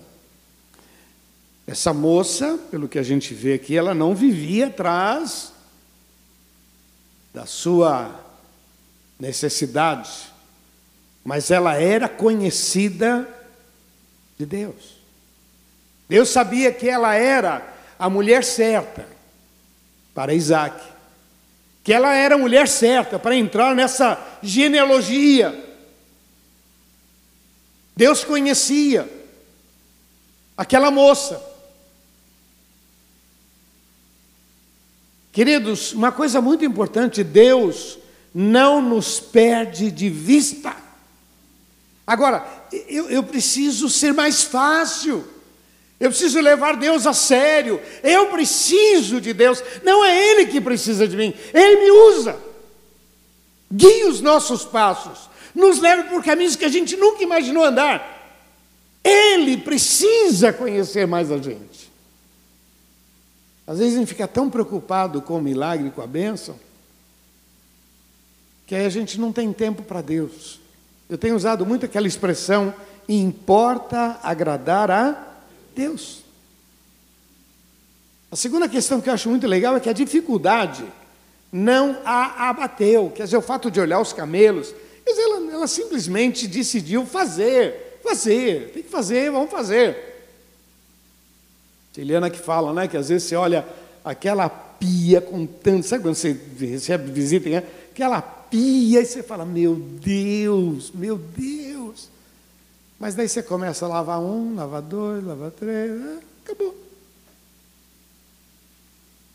Essa 1.65 1.93
moça, 1.93 2.59
pelo 2.69 2.87
que 2.87 2.99
a 2.99 3.03
gente 3.03 3.33
vê 3.33 3.53
aqui, 3.53 3.75
ela 3.75 3.95
não 3.95 4.13
vivia 4.13 4.67
atrás 4.67 5.51
da 7.33 7.47
sua 7.47 8.23
necessidade, 9.19 10.31
mas 11.23 11.49
ela 11.49 11.75
era 11.75 12.07
conhecida 12.07 13.27
de 14.37 14.45
Deus. 14.45 14.98
Deus 16.09 16.29
sabia 16.29 16.71
que 16.71 16.89
ela 16.89 17.13
era 17.13 17.63
a 17.99 18.09
mulher 18.09 18.43
certa 18.43 19.07
para 20.15 20.33
Isaac, 20.33 20.83
que 21.83 21.93
ela 21.93 22.15
era 22.15 22.33
a 22.33 22.37
mulher 22.37 22.67
certa 22.67 23.19
para 23.19 23.35
entrar 23.35 23.75
nessa 23.75 24.19
genealogia. 24.41 25.67
Deus 27.95 28.23
conhecia 28.23 29.07
aquela 30.57 30.89
moça. 30.89 31.39
Queridos, 35.31 35.93
uma 35.93 36.11
coisa 36.11 36.41
muito 36.41 36.65
importante, 36.65 37.23
Deus 37.23 37.99
não 38.33 38.81
nos 38.81 39.19
perde 39.19 39.91
de 39.91 40.09
vista. 40.09 40.75
Agora, 42.07 42.47
eu, 42.87 43.09
eu 43.11 43.21
preciso 43.21 43.87
ser 43.89 44.11
mais 44.11 44.43
fácil. 44.43 45.38
Eu 45.99 46.09
preciso 46.09 46.39
levar 46.39 46.77
Deus 46.77 47.05
a 47.05 47.13
sério. 47.13 47.81
Eu 48.01 48.27
preciso 48.27 49.19
de 49.19 49.33
Deus. 49.33 49.61
Não 49.83 50.03
é 50.03 50.31
Ele 50.31 50.45
que 50.45 50.61
precisa 50.61 51.07
de 51.07 51.17
mim. 51.17 51.33
Ele 51.53 51.81
me 51.81 51.91
usa. 51.91 52.37
Guia 53.71 54.07
os 54.07 54.21
nossos 54.21 54.63
passos. 54.63 55.29
Nos 55.53 55.79
leva 55.79 56.03
por 56.03 56.23
caminhos 56.23 56.55
que 56.55 56.63
a 56.63 56.69
gente 56.69 56.95
nunca 56.95 57.21
imaginou 57.21 57.65
andar. 57.65 58.17
Ele 59.03 59.57
precisa 59.57 60.53
conhecer 60.53 61.05
mais 61.05 61.31
a 61.31 61.37
gente. 61.37 61.91
Às 63.67 63.77
vezes 63.77 63.95
a 63.95 63.99
gente 63.99 64.07
fica 64.07 64.27
tão 64.27 64.49
preocupado 64.49 65.21
com 65.21 65.37
o 65.37 65.41
milagre, 65.41 65.91
com 65.91 66.01
a 66.01 66.07
bênção, 66.07 66.59
que 68.65 68.73
aí 68.73 68.85
a 68.85 68.89
gente 68.89 69.19
não 69.19 69.31
tem 69.31 69.53
tempo 69.53 69.83
para 69.83 70.01
Deus. 70.01 70.59
Eu 71.09 71.17
tenho 71.17 71.35
usado 71.35 71.65
muito 71.65 71.85
aquela 71.85 72.07
expressão: 72.07 72.73
importa 73.07 74.19
agradar 74.23 74.89
a 74.89 75.28
Deus. 75.75 76.23
A 78.31 78.35
segunda 78.35 78.69
questão 78.69 79.01
que 79.01 79.09
eu 79.09 79.13
acho 79.13 79.29
muito 79.29 79.47
legal 79.47 79.75
é 79.75 79.79
que 79.79 79.89
a 79.89 79.93
dificuldade 79.93 80.85
não 81.51 81.99
a 82.05 82.49
abateu. 82.49 83.11
Quer 83.15 83.23
dizer, 83.23 83.37
o 83.37 83.41
fato 83.41 83.71
de 83.71 83.79
olhar 83.79 83.99
os 83.99 84.13
camelos, 84.13 84.73
ela, 85.05 85.51
ela 85.51 85.67
simplesmente 85.67 86.47
decidiu 86.47 87.05
fazer, 87.05 87.99
fazer, 88.03 88.71
tem 88.73 88.83
que 88.83 88.89
fazer, 88.89 89.31
vamos 89.31 89.49
fazer. 89.49 90.09
Eliana 91.97 92.29
que 92.29 92.39
fala, 92.39 92.73
né, 92.73 92.87
que 92.87 92.95
às 92.95 93.09
vezes 93.09 93.27
você 93.27 93.35
olha 93.35 93.65
aquela 94.05 94.47
pia 94.47 95.19
com 95.19 95.45
tanto, 95.45 95.85
sabe 95.85 96.03
quando 96.03 96.15
você 96.15 96.39
recebe 96.57 97.11
visita, 97.11 97.49
né? 97.49 97.63
aquela 97.91 98.21
pia, 98.21 99.01
e 99.01 99.05
você 99.05 99.21
fala, 99.21 99.45
meu 99.45 99.75
Deus, 99.75 100.91
meu 100.93 101.17
Deus. 101.17 102.07
Mas 102.99 103.15
daí 103.15 103.29
você 103.29 103.41
começa 103.41 103.85
a 103.85 103.89
lavar 103.89 104.19
um, 104.19 104.55
lavar 104.55 104.81
dois, 104.81 105.23
lavar 105.23 105.51
três, 105.51 105.91
né? 105.91 106.19
acabou. 106.43 106.75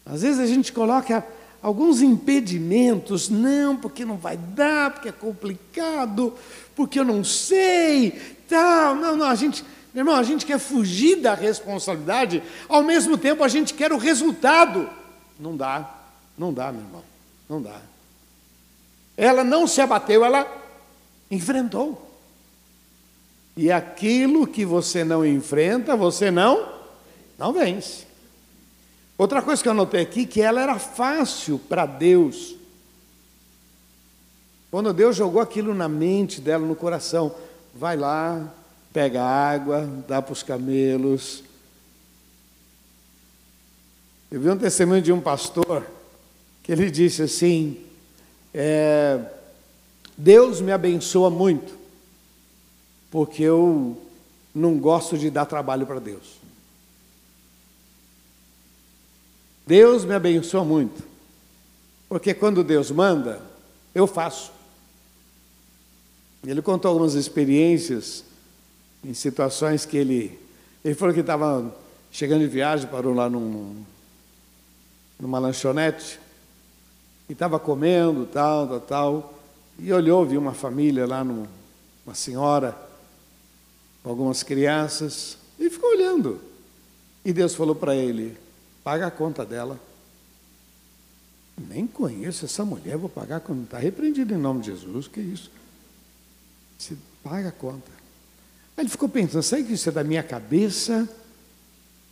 Às 0.05 0.21
vezes 0.21 0.39
a 0.39 0.47
gente 0.47 0.71
coloca 0.71 1.27
alguns 1.63 2.03
impedimentos, 2.03 3.31
não, 3.31 3.75
porque 3.75 4.05
não 4.05 4.19
vai 4.19 4.37
dar, 4.37 4.91
porque 4.91 5.09
é 5.09 5.13
complicado, 5.13 6.35
porque 6.77 7.01
eu 7.01 7.05
não 7.05 7.25
sei, 7.25 8.37
tal. 8.47 8.95
Não, 8.95 9.17
não, 9.17 9.27
a 9.27 9.35
gente, 9.35 9.65
meu 9.95 10.03
irmão, 10.03 10.15
a 10.15 10.23
gente 10.23 10.45
quer 10.45 10.59
fugir 10.59 11.17
da 11.17 11.33
responsabilidade, 11.33 12.43
ao 12.69 12.83
mesmo 12.83 13.17
tempo 13.17 13.43
a 13.43 13.49
gente 13.49 13.73
quer 13.73 13.93
o 13.93 13.99
resultado. 13.99 14.91
Não 15.41 15.57
dá, 15.57 15.91
não 16.37 16.53
dá, 16.53 16.71
meu 16.71 16.83
irmão, 16.83 17.03
não 17.49 17.63
dá. 17.63 17.81
Ela 19.17 19.43
não 19.43 19.67
se 19.67 19.81
abateu, 19.81 20.23
ela 20.23 20.47
enfrentou. 21.31 22.14
E 23.57 23.71
aquilo 23.71 24.47
que 24.47 24.65
você 24.65 25.05
não 25.05 25.25
enfrenta, 25.25 25.97
você 25.97 26.31
não 26.31 26.75
não 27.39 27.53
vence. 27.53 28.07
Outra 29.17 29.43
coisa 29.43 29.63
que 29.63 29.69
eu 29.69 29.75
notei 29.75 30.01
aqui 30.01 30.27
que 30.27 30.41
ela 30.41 30.61
era 30.61 30.79
fácil 30.79 31.59
para 31.59 31.87
Deus. 31.87 32.57
Quando 34.71 34.93
Deus 34.93 35.15
jogou 35.15 35.41
aquilo 35.41 35.73
na 35.73 35.89
mente 35.89 36.41
dela, 36.41 36.67
no 36.67 36.75
coração, 36.75 37.35
vai 37.73 37.97
lá, 37.97 38.53
pega 38.93 39.23
água, 39.23 39.89
dá 40.09 40.21
para 40.21 40.33
os 40.33 40.43
camelos. 40.43 41.45
Eu 44.31 44.41
vi 44.41 44.51
um 44.51 44.59
testemunho 44.59 45.01
de 45.01 45.13
um 45.13 45.21
pastor 45.21 45.87
que 46.63 46.73
ele 46.73 46.91
disse 46.91 47.23
assim: 47.23 47.85
é, 48.53 49.21
Deus 50.17 50.61
me 50.61 50.73
abençoa 50.73 51.31
muito, 51.31 51.79
porque 53.15 53.45
eu 53.45 53.97
não 54.53 54.77
gosto 54.77 55.17
de 55.17 55.31
dar 55.31 55.47
trabalho 55.47 55.87
para 55.87 56.01
Deus. 56.01 56.41
Deus 59.65 60.05
me 60.05 60.17
abençoa 60.17 60.65
muito, 60.65 61.01
porque 62.09 62.35
quando 62.35 62.65
Deus 62.65 62.91
manda, 62.91 63.41
eu 63.95 64.09
faço. 64.09 64.51
Ele 66.45 66.61
contou 66.61 66.89
algumas 66.91 67.15
experiências 67.15 68.25
em 69.05 69.15
situações 69.15 69.87
que 69.87 69.97
ele. 69.97 70.37
Ele 70.85 70.97
falou 70.97 71.15
que 71.15 71.21
estava 71.21 71.73
chegando 72.11 72.41
de 72.41 72.49
viagem, 72.49 72.89
parou 72.89 73.15
lá 73.15 73.31
num, 73.31 73.85
numa 75.21 75.39
lanchonete, 75.39 76.19
e 77.29 77.33
estava 77.33 77.61
comendo, 77.61 78.27
tal, 78.27 78.67
tal, 78.67 78.81
tal, 78.81 79.35
e 79.79 79.93
olhou, 79.93 80.27
viu 80.27 80.41
uma 80.41 80.53
família 80.53 81.07
lá, 81.07 81.23
num, 81.23 81.47
uma 82.05 82.17
senhora, 82.17 82.93
algumas 84.05 84.43
crianças, 84.43 85.39
e 85.59 85.71
ficou 85.71 85.91
olhando. 85.91 86.41
E 87.25 87.33
Deus 87.33 87.55
falou 87.55 87.75
para 87.75 87.97
ele: 87.97 88.37
paga 88.83 89.07
a 89.07 89.11
conta 89.11 89.45
dela. 89.45 89.81
Nem 91.57 91.87
conheço 91.87 92.45
essa 92.45 92.65
mulher, 92.65 92.97
vou 92.97 93.09
pagar 93.09 93.41
quando 93.41 93.63
está 93.65 93.79
repreendido 93.79 94.35
em 94.35 94.39
nome 94.39 94.61
de 94.61 94.67
Jesus, 94.67 95.07
que 95.07 95.21
isso? 95.21 95.51
Você 96.77 96.97
paga 97.23 97.49
a 97.49 97.53
conta. 97.53 97.91
Aí 98.77 98.83
ele 98.83 98.89
ficou 98.89 99.09
pensando, 99.09 99.43
será 99.43 99.63
que 99.63 99.73
isso 99.73 99.89
é 99.89 99.93
da 99.93 100.03
minha 100.03 100.23
cabeça? 100.23 101.09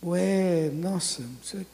Ou 0.01 0.15
é, 0.15 0.69
nossa, 0.69 1.21
é, 1.55 1.65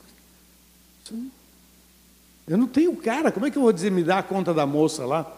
eu 2.47 2.57
não 2.57 2.67
tenho 2.67 2.95
cara, 2.97 3.31
como 3.31 3.45
é 3.45 3.51
que 3.51 3.57
eu 3.57 3.61
vou 3.61 3.71
dizer, 3.71 3.91
me 3.91 4.03
dá 4.03 4.17
a 4.17 4.23
conta 4.23 4.51
da 4.51 4.65
moça 4.65 5.05
lá? 5.05 5.31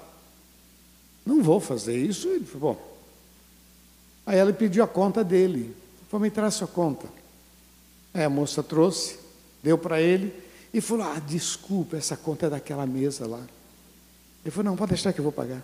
Não 1.25 1.43
vou 1.43 1.59
fazer 1.59 1.97
isso. 1.97 2.29
Ele 2.29 2.45
falou, 2.45 2.73
bom. 2.73 2.90
Aí 4.25 4.37
ela 4.37 4.53
pediu 4.53 4.83
a 4.83 4.87
conta 4.87 5.23
dele. 5.23 5.75
Falou, 6.09 6.23
me 6.23 6.31
traz 6.31 6.55
sua 6.55 6.67
conta. 6.67 7.07
Aí 8.13 8.23
a 8.23 8.29
moça 8.29 8.61
trouxe, 8.61 9.17
deu 9.63 9.77
para 9.77 10.01
ele 10.01 10.33
e 10.73 10.81
falou, 10.81 11.05
ah, 11.05 11.19
desculpa, 11.19 11.97
essa 11.97 12.15
conta 12.17 12.47
é 12.47 12.49
daquela 12.49 12.85
mesa 12.85 13.27
lá. 13.27 13.41
Ele 14.43 14.51
falou, 14.51 14.71
não, 14.71 14.77
pode 14.77 14.89
deixar 14.89 15.13
que 15.13 15.19
eu 15.19 15.23
vou 15.23 15.31
pagar. 15.31 15.61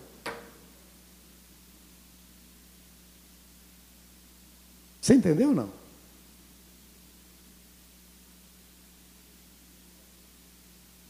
Você 5.02 5.14
entendeu 5.14 5.50
ou 5.50 5.56
não? 5.56 5.70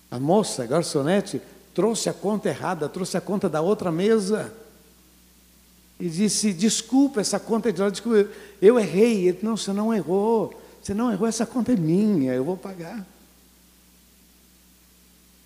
A 0.09 0.19
moça, 0.19 0.63
a 0.63 0.65
garçonete, 0.65 1.41
trouxe 1.73 2.09
a 2.09 2.13
conta 2.13 2.49
errada, 2.49 2.87
trouxe 2.87 3.17
a 3.17 3.21
conta 3.21 3.49
da 3.49 3.59
outra 3.59 3.91
mesa. 3.91 4.53
E 5.99 6.09
disse: 6.09 6.53
Desculpa, 6.53 7.21
essa 7.21 7.39
conta 7.39 7.69
é 7.69 7.71
de 7.71 7.81
lá. 7.81 7.89
Desculpa, 7.89 8.29
eu 8.61 8.79
errei. 8.79 9.27
Ele, 9.27 9.39
não, 9.41 9.57
você 9.57 9.73
não 9.73 9.93
errou. 9.93 10.53
Você 10.87 10.93
não 10.93 11.11
errou, 11.11 11.27
essa 11.27 11.45
conta 11.45 11.73
é 11.73 11.75
minha, 11.75 12.33
eu 12.33 12.45
vou 12.45 12.55
pagar. 12.55 13.05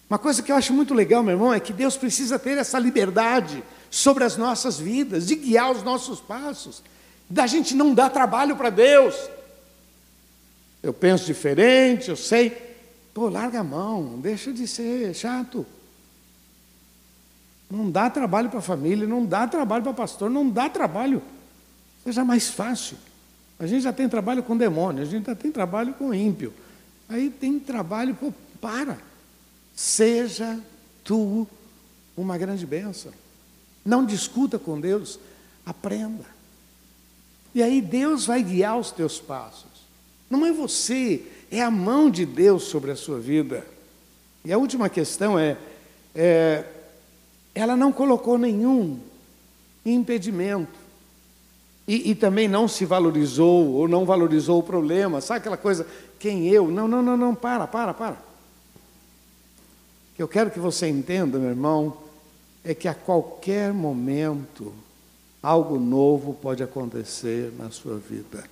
Uma 0.08 0.20
coisa 0.20 0.44
que 0.44 0.52
eu 0.52 0.56
acho 0.56 0.72
muito 0.72 0.94
legal, 0.94 1.24
meu 1.24 1.34
irmão, 1.34 1.52
é 1.52 1.60
que 1.60 1.74
Deus 1.74 1.98
precisa 1.98 2.38
ter 2.38 2.60
essa 2.60 2.78
liberdade 2.78 3.64
sobre 3.90 4.24
as 4.24 4.38
nossas 4.38 4.78
vidas, 4.78 5.26
de 5.26 5.34
guiar 5.34 5.72
os 5.72 5.82
nossos 5.82 6.20
passos, 6.20 6.84
da 7.28 7.48
gente 7.48 7.74
não 7.74 7.92
dar 7.92 8.12
trabalho 8.12 8.56
para 8.56 8.70
Deus. 8.70 9.16
Eu 10.84 10.94
penso 10.94 11.26
diferente, 11.26 12.12
eu 12.12 12.16
sei. 12.16 12.52
Pô, 13.12 13.28
larga 13.28 13.62
a 13.62 13.64
mão, 13.64 14.20
deixa 14.20 14.54
de 14.54 14.68
ser 14.68 15.12
chato. 15.16 15.66
Não 17.72 17.90
dá 17.90 18.10
trabalho 18.10 18.50
para 18.50 18.60
a 18.60 18.62
família, 18.62 19.08
não 19.08 19.26
dá 19.26 19.48
trabalho 19.48 19.84
para 19.84 19.94
pastor, 19.94 20.30
não 20.30 20.50
dá 20.50 20.68
trabalho. 20.68 21.22
Seja 22.04 22.26
mais 22.26 22.50
fácil. 22.50 22.98
A 23.58 23.66
gente 23.66 23.84
já 23.84 23.94
tem 23.94 24.10
trabalho 24.10 24.44
com 24.44 24.58
demônio, 24.58 25.02
a 25.02 25.06
gente 25.06 25.26
já 25.26 25.36
tem 25.36 25.52
trabalho 25.52 25.94
com 25.94 26.14
ímpio. 26.14 26.54
Aí 27.08 27.30
tem 27.30 27.60
trabalho, 27.60 28.14
pô, 28.16 28.34
para. 28.60 28.98
Seja 29.74 30.60
tu 31.04 31.48
uma 32.18 32.38
grande 32.38 32.66
bênção. 32.66 33.14
Não 33.86 34.06
discuta 34.06 34.60
com 34.60 34.80
Deus, 34.80 35.18
aprenda. 35.66 36.26
E 37.56 37.64
aí 37.64 37.82
Deus 37.82 38.26
vai 38.26 38.44
guiar 38.44 38.78
os 38.78 38.92
teus 38.92 39.20
passos. 39.20 39.70
Não 40.30 40.46
é 40.46 40.52
você, 40.52 41.24
é 41.50 41.62
a 41.62 41.72
mão 41.72 42.10
de 42.10 42.26
Deus 42.26 42.64
sobre 42.64 42.92
a 42.92 42.96
sua 42.96 43.20
vida. 43.20 43.66
E 44.44 44.52
a 44.52 44.58
última 44.58 44.90
questão 44.90 45.38
é, 45.38 45.58
é 46.16 46.66
ela 47.54 47.76
não 47.76 47.92
colocou 47.92 48.38
nenhum 48.38 49.00
impedimento. 49.86 50.80
E, 51.88 52.12
e, 52.12 52.16
também 52.16 52.48
não 52.48 52.68
se 52.68 52.86
valorizou 52.86 53.74
ou 53.74 53.88
não 53.88 54.06
valorizou 54.06 54.60
o 54.60 54.64
problema. 54.64 55.20
Sabe 55.20 55.40
aquela 55.40 55.58
coisa, 55.58 55.86
quem 56.20 56.48
eu? 56.48 56.70
Não, 56.70 56.88
não, 56.88 57.02
não, 57.02 57.18
não, 57.18 57.36
para, 57.36 57.68
para, 57.68 57.94
para. 57.94 58.14
O 58.14 60.16
que 60.16 60.24
eu 60.24 60.28
quero 60.28 60.52
que 60.52 60.60
você 60.60 60.88
entenda, 60.88 61.40
meu 61.40 61.50
irmão, 61.50 61.98
é 62.64 62.74
que 62.74 62.88
a 62.88 62.94
qualquer 62.94 63.74
momento 63.74 64.74
algo 65.42 65.80
novo 65.80 66.36
pode 66.36 66.62
acontecer 66.62 67.52
na 67.58 67.72
sua 67.72 67.98
vida. 67.98 68.44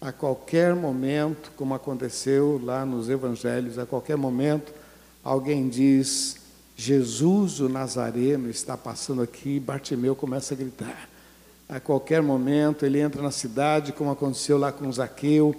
A 0.00 0.12
qualquer 0.12 0.76
momento, 0.76 1.50
como 1.56 1.74
aconteceu 1.74 2.60
lá 2.62 2.86
nos 2.86 3.08
evangelhos, 3.08 3.78
a 3.78 3.84
qualquer 3.84 4.16
momento 4.16 4.72
alguém 5.24 5.68
diz: 5.68 6.36
Jesus 6.80 7.58
o 7.58 7.68
Nazareno 7.68 8.48
está 8.48 8.76
passando 8.76 9.20
aqui, 9.20 9.56
e 9.56 9.60
Bartimeu 9.60 10.14
começa 10.14 10.54
a 10.54 10.56
gritar. 10.56 11.10
A 11.68 11.80
qualquer 11.80 12.22
momento 12.22 12.86
ele 12.86 13.00
entra 13.00 13.20
na 13.20 13.32
cidade, 13.32 13.92
como 13.92 14.12
aconteceu 14.12 14.56
lá 14.56 14.70
com 14.70 14.90
Zaqueu, 14.92 15.52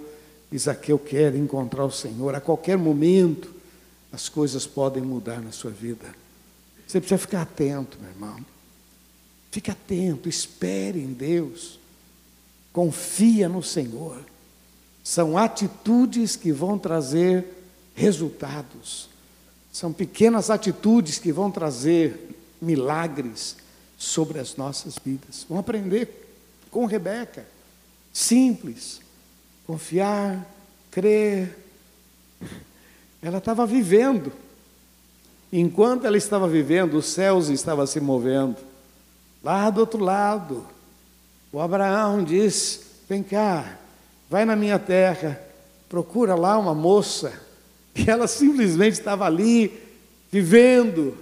e 0.50 0.58
Zaqueu 0.58 0.98
quer 0.98 1.34
encontrar 1.34 1.84
o 1.84 1.90
Senhor. 1.90 2.34
A 2.34 2.40
qualquer 2.40 2.78
momento 2.78 3.54
as 4.10 4.30
coisas 4.30 4.66
podem 4.66 5.02
mudar 5.02 5.42
na 5.42 5.52
sua 5.52 5.70
vida. 5.70 6.06
Você 6.88 6.98
precisa 6.98 7.18
ficar 7.18 7.42
atento, 7.42 7.98
meu 8.00 8.08
irmão. 8.08 8.38
Fique 9.50 9.70
atento, 9.70 10.26
espere 10.26 11.00
em 11.00 11.12
Deus. 11.12 11.78
Confia 12.72 13.46
no 13.46 13.62
Senhor. 13.62 14.24
São 15.04 15.36
atitudes 15.36 16.34
que 16.34 16.50
vão 16.50 16.78
trazer 16.78 17.44
resultados. 17.94 19.09
São 19.72 19.92
pequenas 19.92 20.50
atitudes 20.50 21.18
que 21.18 21.32
vão 21.32 21.50
trazer 21.50 22.36
milagres 22.60 23.56
sobre 23.96 24.38
as 24.38 24.56
nossas 24.56 24.96
vidas. 25.04 25.44
Vamos 25.48 25.60
aprender 25.60 26.28
com 26.70 26.86
Rebeca. 26.86 27.46
Simples. 28.12 29.00
Confiar, 29.66 30.44
crer. 30.90 31.56
Ela 33.22 33.38
estava 33.38 33.66
vivendo. 33.66 34.32
Enquanto 35.52 36.06
ela 36.06 36.16
estava 36.16 36.48
vivendo, 36.48 36.94
os 36.94 37.06
céus 37.06 37.48
estavam 37.48 37.86
se 37.86 38.00
movendo. 38.00 38.56
Lá 39.42 39.68
do 39.70 39.80
outro 39.80 40.02
lado, 40.02 40.66
o 41.52 41.60
Abraão 41.60 42.22
diz: 42.22 42.82
Vem 43.08 43.22
cá, 43.22 43.78
vai 44.28 44.44
na 44.44 44.54
minha 44.54 44.78
terra, 44.78 45.40
procura 45.88 46.34
lá 46.34 46.58
uma 46.58 46.74
moça. 46.74 47.49
E 48.00 48.08
ela 48.08 48.26
simplesmente 48.26 48.94
estava 48.94 49.26
ali, 49.26 49.78
vivendo. 50.30 51.16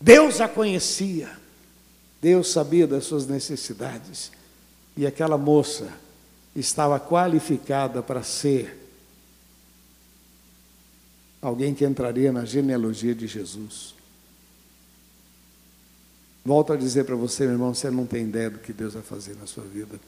Deus 0.00 0.40
a 0.40 0.48
conhecia, 0.48 1.30
Deus 2.20 2.50
sabia 2.50 2.86
das 2.86 3.04
suas 3.04 3.26
necessidades. 3.26 4.30
E 4.96 5.06
aquela 5.06 5.38
moça 5.38 5.88
estava 6.54 6.98
qualificada 7.00 8.02
para 8.02 8.22
ser 8.22 8.76
alguém 11.40 11.74
que 11.74 11.84
entraria 11.84 12.32
na 12.32 12.44
genealogia 12.44 13.14
de 13.14 13.26
Jesus. 13.26 13.94
Volto 16.44 16.72
a 16.72 16.76
dizer 16.76 17.04
para 17.04 17.14
você, 17.16 17.44
meu 17.44 17.52
irmão, 17.52 17.74
você 17.74 17.90
não 17.90 18.06
tem 18.06 18.24
ideia 18.24 18.50
do 18.50 18.58
que 18.58 18.72
Deus 18.72 18.94
vai 18.94 19.02
fazer 19.02 19.36
na 19.36 19.46
sua 19.46 19.64
vida. 19.64 20.00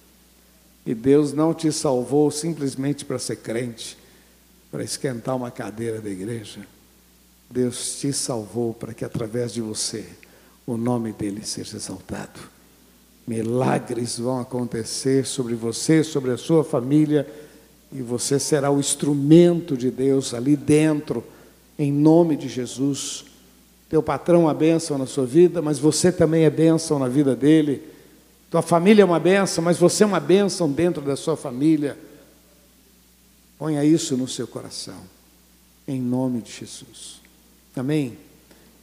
E 0.85 0.95
Deus 0.95 1.33
não 1.33 1.55
te 1.55 1.71
salvou 1.71 2.31
simplesmente 2.31 3.05
para 3.05 3.19
ser 3.19 3.37
crente, 3.37 3.97
para 4.73 4.83
esquentar 4.83 5.37
uma 5.37 5.51
cadeira 5.51 6.01
da 6.01 6.09
igreja. 6.09 6.61
Deus 7.51 8.01
te 8.01 8.11
salvou 8.11 8.73
para 8.73 8.95
que 8.95 9.05
através 9.05 9.53
de 9.53 9.61
você 9.61 10.07
o 10.67 10.79
nome 10.79 11.13
dele 11.13 11.45
seja 11.45 11.77
exaltado. 11.77 12.41
Milagres 13.27 14.19
vão 14.19 14.41
acontecer 14.41 15.27
sobre 15.27 15.55
você, 15.55 16.03
sobre 16.03 16.31
a 16.31 16.39
sua 16.39 16.65
família 16.65 17.29
e 17.93 18.01
você 18.01 18.39
será 18.39 18.71
o 18.71 18.81
instrumento 18.81 19.77
de 19.77 19.91
Deus 19.91 20.33
ali 20.33 20.57
dentro, 20.57 21.23
em 21.79 21.93
nome 21.93 22.35
de 22.35 22.49
Jesus. 22.49 23.27
Teu 23.91 24.03
patrão 24.03 24.41
é 24.41 24.45
uma 24.45 24.55
bênção 24.55 24.97
na 24.97 25.05
sua 25.05 25.27
vida, 25.27 25.61
mas 25.61 25.79
você 25.79 26.11
também 26.11 26.45
é 26.45 26.51
bênção 26.51 26.99
na 26.99 27.09
vida 27.09 27.37
dele. 27.37 27.83
Tua 28.51 28.63
família 28.63 29.03
é 29.03 29.05
uma 29.05 29.21
bênção, 29.21 29.63
mas 29.63 29.77
você 29.77 30.03
é 30.03 30.07
uma 30.07 30.21
bênção 30.21 30.73
dentro 30.73 31.03
da 31.03 31.15
sua 31.15 31.37
família. 31.37 31.99
Ponha 33.63 33.85
isso 33.85 34.17
no 34.17 34.27
seu 34.27 34.49
coração, 34.49 35.01
em 35.87 36.01
nome 36.01 36.43
de 36.43 36.51
Jesus. 36.51 37.21
Amém? 37.77 38.19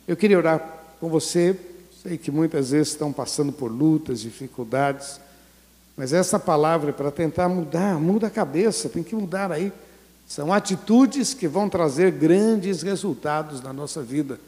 Eu 0.07 0.15
queria 0.15 0.37
orar 0.37 0.85
com 1.01 1.09
você. 1.09 1.53
Sei 2.01 2.17
que 2.17 2.31
muitas 2.31 2.71
vezes 2.71 2.93
estão 2.93 3.11
passando 3.11 3.51
por 3.51 3.69
lutas, 3.69 4.21
dificuldades. 4.21 5.19
Mas 5.97 6.13
essa 6.13 6.39
palavra 6.39 6.91
é 6.91 6.93
para 6.93 7.11
tentar 7.11 7.49
mudar, 7.49 7.99
muda 7.99 8.27
a 8.27 8.29
cabeça, 8.29 8.87
tem 8.87 9.03
que 9.03 9.13
mudar 9.13 9.51
aí. 9.51 9.69
São 10.25 10.53
atitudes 10.53 11.33
que 11.33 11.45
vão 11.45 11.67
trazer 11.69 12.13
grandes 12.13 12.81
resultados 12.81 13.59
na 13.59 13.73
nossa 13.73 14.01
vida. 14.01 14.39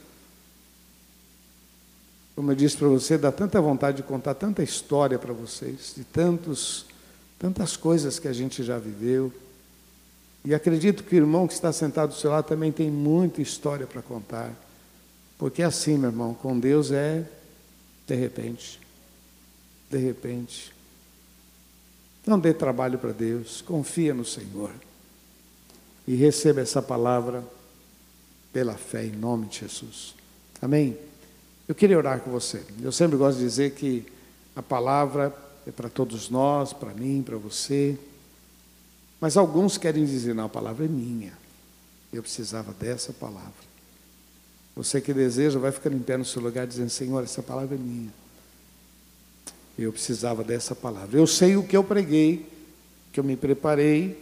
Como 2.38 2.50
eu 2.50 2.56
disse 2.56 2.78
para 2.78 2.88
você, 2.88 3.18
dá 3.18 3.34
tanta 3.34 3.60
vontade 3.60 3.98
de 3.98 4.04
contar 4.04 4.36
tanta 4.36 4.64
história 4.64 5.20
para 5.20 5.34
vocês, 5.34 5.92
de 5.94 6.06
tantos, 6.06 6.86
tantas 7.38 7.76
coisas 7.76 8.18
que 8.18 8.30
a 8.30 8.34
gente 8.34 8.64
já 8.64 8.78
viveu. 8.78 9.30
E 10.44 10.56
acredito 10.56 11.04
que 11.04 11.16
o 11.16 11.18
irmão 11.18 11.48
que 11.48 11.54
está 11.54 11.72
sentado 11.72 12.10
do 12.10 12.16
seu 12.16 12.32
lado 12.32 12.46
também 12.46 12.72
tem 12.72 12.90
muita 12.90 13.42
história 13.42 13.86
para 13.86 14.02
contar. 14.02 14.52
Porque 15.38 15.62
é 15.62 15.66
assim, 15.66 15.98
meu 15.98 16.10
irmão, 16.10 16.34
com 16.34 16.60
Deus 16.60 16.92
é 16.92 17.26
de 18.08 18.16
repente. 18.16 18.80
De 19.90 19.98
repente. 19.98 20.74
Não 22.26 22.40
dê 22.40 22.54
trabalho 22.54 22.98
para 22.98 23.12
Deus, 23.12 23.62
confia 23.62 24.14
no 24.14 24.26
Senhor. 24.26 24.72
E 26.08 26.16
receba 26.16 26.62
essa 26.62 26.82
palavra 26.82 27.44
pela 28.52 28.74
fé 28.74 29.06
em 29.06 29.12
nome 29.12 29.48
de 29.48 29.60
Jesus. 29.60 30.16
Amém? 30.62 30.98
Eu 31.68 31.76
queria 31.76 31.98
orar 31.98 32.20
com 32.20 32.32
você. 32.32 32.64
Eu 32.82 32.92
sempre 32.92 33.18
gosto 33.18 33.38
de 33.38 33.44
dizer 33.44 33.72
que 33.72 34.06
a 34.56 34.62
palavra 34.62 35.34
é 35.66 35.72
para 35.72 35.90
todos 35.90 36.30
nós, 36.30 36.74
para 36.74 36.94
mim, 36.94 37.24
para 37.24 37.38
você. 37.38 37.98
Mas 39.22 39.38
alguns 39.38 39.78
querem 39.78 40.04
dizer, 40.04 40.34
não, 40.34 40.46
a 40.46 40.50
palavra 40.50 40.84
é 40.84 40.88
minha. 40.88 41.32
Eu 42.12 42.24
precisava 42.24 42.74
dessa 42.74 43.14
palavra. 43.14 43.72
Você 44.76 45.00
que 45.00 45.14
deseja, 45.14 45.60
vai 45.60 45.72
ficando 45.72 45.96
em 45.96 46.00
pé 46.00 46.18
no 46.18 46.26
seu 46.26 46.42
lugar 46.42 46.66
dizendo, 46.66 46.90
Senhor, 46.90 47.24
essa 47.24 47.44
palavra 47.44 47.76
é 47.76 47.78
minha. 47.78 48.12
Eu 49.78 49.94
precisava 49.94 50.44
dessa 50.44 50.74
palavra. 50.74 51.20
Eu 51.20 51.28
sei 51.28 51.56
o 51.56 51.64
que 51.64 51.78
eu 51.78 51.84
preguei, 51.84 52.50
que 53.14 53.20
eu 53.20 53.24
me 53.24 53.36
preparei, 53.36 54.20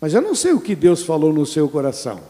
mas 0.00 0.12
eu 0.14 0.20
não 0.20 0.34
sei 0.34 0.52
o 0.52 0.60
que 0.60 0.74
Deus 0.74 1.02
falou 1.02 1.32
no 1.32 1.46
seu 1.46 1.68
coração. 1.68 2.20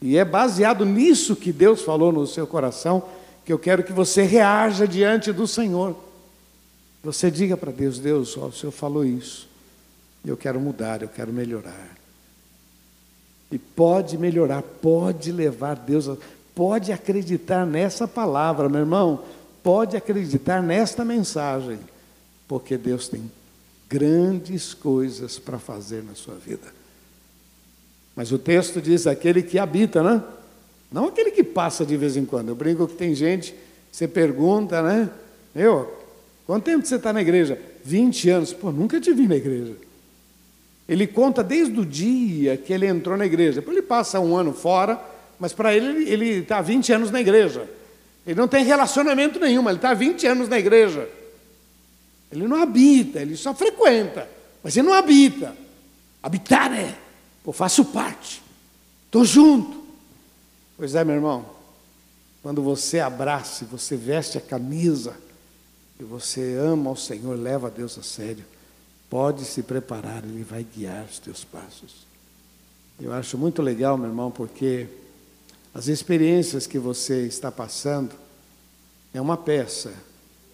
E 0.00 0.16
é 0.16 0.24
baseado 0.24 0.84
nisso 0.84 1.34
que 1.34 1.52
Deus 1.52 1.82
falou 1.82 2.12
no 2.12 2.26
seu 2.26 2.46
coração 2.46 3.02
que 3.44 3.52
eu 3.52 3.58
quero 3.58 3.82
que 3.82 3.92
você 3.92 4.22
reaja 4.22 4.86
diante 4.86 5.32
do 5.32 5.46
Senhor. 5.46 5.96
Você 7.02 7.30
diga 7.30 7.56
para 7.56 7.72
Deus: 7.72 7.98
Deus, 7.98 8.36
ó, 8.36 8.46
o 8.46 8.52
Senhor 8.52 8.72
falou 8.72 9.04
isso. 9.04 9.48
Eu 10.24 10.36
quero 10.36 10.60
mudar, 10.60 11.02
eu 11.02 11.08
quero 11.08 11.32
melhorar. 11.32 11.96
E 13.50 13.58
pode 13.58 14.16
melhorar, 14.16 14.62
pode 14.62 15.30
levar 15.30 15.76
Deus, 15.76 16.08
pode 16.54 16.92
acreditar 16.92 17.66
nessa 17.66 18.08
palavra, 18.08 18.68
meu 18.68 18.80
irmão 18.80 19.22
pode 19.64 19.96
acreditar 19.96 20.62
nesta 20.62 21.06
mensagem, 21.06 21.78
porque 22.46 22.76
Deus 22.76 23.08
tem 23.08 23.30
grandes 23.88 24.74
coisas 24.74 25.38
para 25.38 25.58
fazer 25.58 26.04
na 26.04 26.14
sua 26.14 26.34
vida. 26.34 26.66
Mas 28.14 28.30
o 28.30 28.38
texto 28.38 28.80
diz 28.80 29.06
aquele 29.06 29.42
que 29.42 29.58
habita, 29.58 30.02
né? 30.02 30.22
Não 30.92 31.06
aquele 31.06 31.30
que 31.30 31.42
passa 31.42 31.84
de 31.84 31.96
vez 31.96 32.14
em 32.16 32.26
quando. 32.26 32.50
Eu 32.50 32.54
brinco 32.54 32.86
que 32.86 32.94
tem 32.94 33.14
gente, 33.14 33.54
você 33.90 34.06
pergunta, 34.06 34.82
né? 34.82 35.10
Eu, 35.56 35.92
quanto 36.46 36.64
tempo 36.64 36.86
você 36.86 36.96
está 36.96 37.12
na 37.12 37.22
igreja? 37.22 37.58
20 37.84 38.30
anos. 38.30 38.52
Pô, 38.52 38.70
nunca 38.70 39.00
te 39.00 39.12
vi 39.12 39.26
na 39.26 39.36
igreja. 39.36 39.74
Ele 40.88 41.06
conta 41.06 41.42
desde 41.42 41.78
o 41.78 41.84
dia 41.84 42.56
que 42.56 42.72
ele 42.72 42.86
entrou 42.86 43.16
na 43.16 43.24
igreja. 43.24 43.60
Depois 43.60 43.76
ele 43.76 43.86
passa 43.86 44.20
um 44.20 44.36
ano 44.36 44.52
fora, 44.52 45.00
mas 45.38 45.52
para 45.52 45.74
ele, 45.74 46.08
ele 46.08 46.40
está 46.40 46.60
20 46.60 46.92
anos 46.92 47.10
na 47.10 47.20
igreja. 47.20 47.68
Ele 48.26 48.38
não 48.38 48.48
tem 48.48 48.64
relacionamento 48.64 49.38
nenhum, 49.38 49.68
ele 49.68 49.78
está 49.78 49.94
20 49.94 50.26
anos 50.26 50.48
na 50.48 50.58
igreja. 50.58 51.08
Ele 52.30 52.46
não 52.48 52.60
habita, 52.60 53.20
ele 53.20 53.36
só 53.36 53.54
frequenta, 53.54 54.28
mas 54.62 54.76
ele 54.76 54.88
não 54.88 54.94
habita. 54.94 55.56
Habitar 56.22 56.72
é, 56.72 56.96
eu 57.46 57.52
faço 57.52 57.84
parte, 57.86 58.42
estou 59.06 59.24
junto. 59.24 59.84
Pois 60.76 60.94
é, 60.94 61.04
meu 61.04 61.14
irmão, 61.14 61.46
quando 62.42 62.62
você 62.62 62.98
abraça, 63.00 63.64
você 63.66 63.96
veste 63.96 64.38
a 64.38 64.40
camisa, 64.40 65.14
e 65.98 66.02
você 66.02 66.56
ama 66.56 66.90
o 66.90 66.96
Senhor, 66.96 67.38
leva 67.38 67.70
Deus 67.70 67.98
a 67.98 68.02
sério, 68.02 68.44
pode 69.14 69.44
se 69.44 69.62
preparar, 69.62 70.24
Ele 70.24 70.42
vai 70.42 70.64
guiar 70.64 71.04
os 71.04 71.20
teus 71.20 71.44
passos. 71.44 72.04
Eu 73.00 73.12
acho 73.12 73.38
muito 73.38 73.62
legal, 73.62 73.96
meu 73.96 74.08
irmão, 74.08 74.28
porque 74.28 74.88
as 75.72 75.86
experiências 75.86 76.66
que 76.66 76.80
você 76.80 77.24
está 77.24 77.52
passando 77.52 78.10
é 79.14 79.20
uma 79.20 79.36
peça 79.36 79.94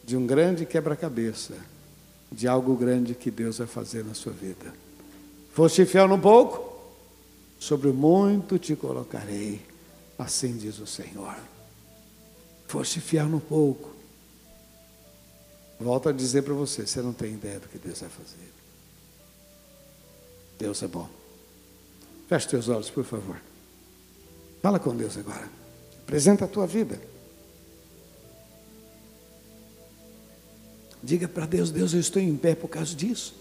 de 0.04 0.14
um 0.14 0.26
grande 0.26 0.66
quebra-cabeça, 0.66 1.54
de 2.30 2.46
algo 2.46 2.76
grande 2.76 3.14
que 3.14 3.30
Deus 3.30 3.56
vai 3.56 3.66
fazer 3.66 4.04
na 4.04 4.12
sua 4.12 4.32
vida. 4.32 4.74
Foste 5.54 5.86
fiel 5.86 6.06
no 6.06 6.18
pouco, 6.18 6.78
sobre 7.58 7.88
o 7.88 7.94
muito 7.94 8.58
te 8.58 8.76
colocarei, 8.76 9.62
assim 10.18 10.54
diz 10.58 10.78
o 10.80 10.86
Senhor. 10.86 11.38
Foste 12.68 13.00
fiel 13.00 13.24
no 13.24 13.40
pouco. 13.40 13.99
Volto 15.80 16.10
a 16.10 16.12
dizer 16.12 16.42
para 16.42 16.52
você, 16.52 16.86
você 16.86 17.00
não 17.00 17.14
tem 17.14 17.32
ideia 17.32 17.58
do 17.58 17.66
que 17.66 17.78
Deus 17.78 18.00
vai 18.00 18.10
fazer. 18.10 18.52
Deus 20.58 20.82
é 20.82 20.86
bom. 20.86 21.08
Feche 22.28 22.48
teus 22.48 22.68
olhos, 22.68 22.90
por 22.90 23.02
favor. 23.02 23.40
Fala 24.60 24.78
com 24.78 24.94
Deus 24.94 25.16
agora. 25.16 25.48
Apresenta 26.02 26.44
a 26.44 26.48
tua 26.48 26.66
vida. 26.66 27.00
Diga 31.02 31.26
para 31.26 31.46
Deus: 31.46 31.70
Deus, 31.70 31.94
eu 31.94 32.00
estou 32.00 32.20
em 32.20 32.36
pé 32.36 32.54
por 32.54 32.68
causa 32.68 32.94
disso. 32.94 33.34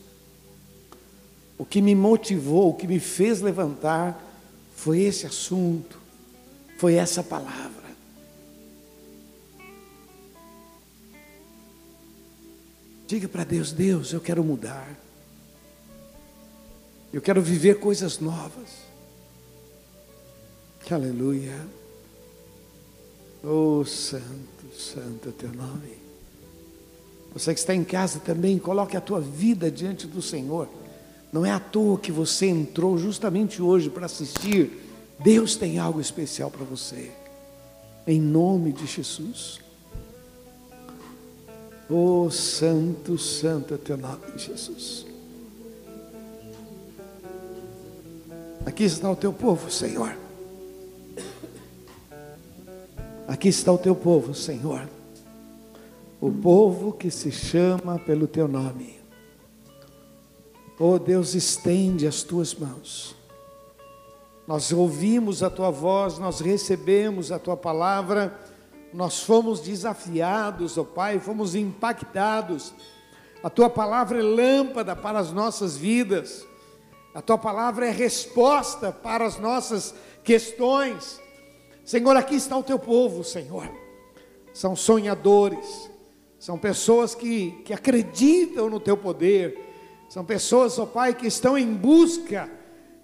O 1.58 1.66
que 1.66 1.82
me 1.82 1.94
motivou, 1.94 2.70
o 2.70 2.74
que 2.74 2.88
me 2.88 3.02
fez 3.02 3.42
levantar, 3.42 4.18
foi 4.78 5.02
esse 5.02 5.26
assunto, 5.26 6.00
foi 6.78 6.94
essa 6.94 7.22
palavra. 7.22 7.89
Diga 13.10 13.28
para 13.28 13.43
Deus: 13.43 13.72
Deus, 13.72 14.14
eu 14.14 14.22
quero 14.22 14.43
mudar. 14.43 14.88
Eu 17.12 17.20
quero 17.20 17.41
viver 17.41 17.80
coisas 17.80 18.20
novas. 18.20 18.88
Aleluia. 20.91 21.68
Oh, 23.43 23.84
santo, 23.84 24.76
santo 24.76 25.30
é 25.30 25.32
teu 25.32 25.51
nome. 25.51 25.97
Você 27.34 27.53
que 27.53 27.60
está 27.60 27.74
em 27.74 27.84
casa 27.84 28.20
também, 28.20 28.60
coloque 28.60 28.95
a 28.95 29.01
tua 29.01 29.20
vida 29.20 29.72
diante 29.72 30.05
do 30.05 30.22
Senhor. 30.22 30.68
Não 31.34 31.43
é 31.43 31.51
à 31.51 31.60
toa 31.60 31.97
que 31.97 32.12
você 32.12 32.47
entrou 32.47 32.97
justamente 32.97 33.60
hoje 33.60 33.89
para 33.89 34.05
assistir. 34.05 34.72
Deus 35.20 35.55
tem 35.55 35.80
algo 35.80 35.99
especial 35.99 36.51
para 36.51 36.66
você. 36.66 37.12
Em 38.05 38.22
nome 38.22 38.72
de 38.72 38.86
Jesus. 38.86 39.60
Oh, 41.90 42.30
santo, 42.30 43.18
santo 43.18 43.74
é 43.74 43.78
teu 43.78 43.98
nome, 43.98 44.38
Jesus. 44.38 45.06
Aqui 48.66 48.84
está 48.84 49.10
o 49.10 49.16
teu 49.16 49.34
povo, 49.34 49.72
Senhor. 49.72 50.16
Aqui 53.28 53.48
está 53.48 53.72
o 53.72 53.78
teu 53.78 53.96
povo, 53.96 54.36
Senhor 54.36 54.88
o 56.22 56.32
povo 56.32 56.92
que 56.92 57.10
se 57.10 57.32
chama 57.32 57.98
pelo 57.98 58.28
teu 58.28 58.48
nome. 58.48 59.00
Oh 60.78 61.00
Deus, 61.00 61.34
estende 61.34 62.08
as 62.08 62.24
tuas 62.24 62.54
mãos. 62.54 63.16
Nós 64.48 64.72
ouvimos 64.72 65.44
a 65.44 65.50
tua 65.50 65.70
voz, 65.70 66.18
nós 66.18 66.40
recebemos 66.40 67.32
a 67.32 67.40
tua 67.40 67.56
palavra, 67.56 68.38
nós 68.94 69.22
fomos 69.22 69.60
desafiados, 69.60 70.78
ó 70.78 70.82
oh 70.82 70.86
Pai, 70.86 71.20
fomos 71.20 71.56
impactados. 71.56 72.74
A 73.44 73.50
tua 73.50 73.70
palavra 73.70 74.20
é 74.20 74.22
lâmpada 74.22 74.96
para 74.96 75.20
as 75.20 75.32
nossas 75.32 75.78
vidas, 75.78 76.46
a 77.14 77.22
tua 77.22 77.38
palavra 77.38 77.88
é 77.88 77.92
resposta 77.92 78.92
para 78.92 79.26
as 79.26 79.40
nossas 79.40 79.96
questões. 80.24 81.20
Senhor, 81.84 82.16
aqui 82.16 82.36
está 82.36 82.58
o 82.58 82.64
teu 82.64 82.78
povo, 82.78 83.24
Senhor. 83.24 83.70
São 84.54 84.76
sonhadores, 84.76 85.90
são 86.38 86.58
pessoas 86.58 87.16
que, 87.16 87.52
que 87.66 87.74
acreditam 87.74 88.70
no 88.70 88.80
teu 88.80 88.96
poder. 88.96 89.68
São 90.10 90.24
pessoas, 90.26 90.78
ó 90.80 90.84
oh 90.84 90.88
Pai, 90.88 91.14
que 91.14 91.28
estão 91.28 91.58
em 91.58 91.74
busca 91.74 92.50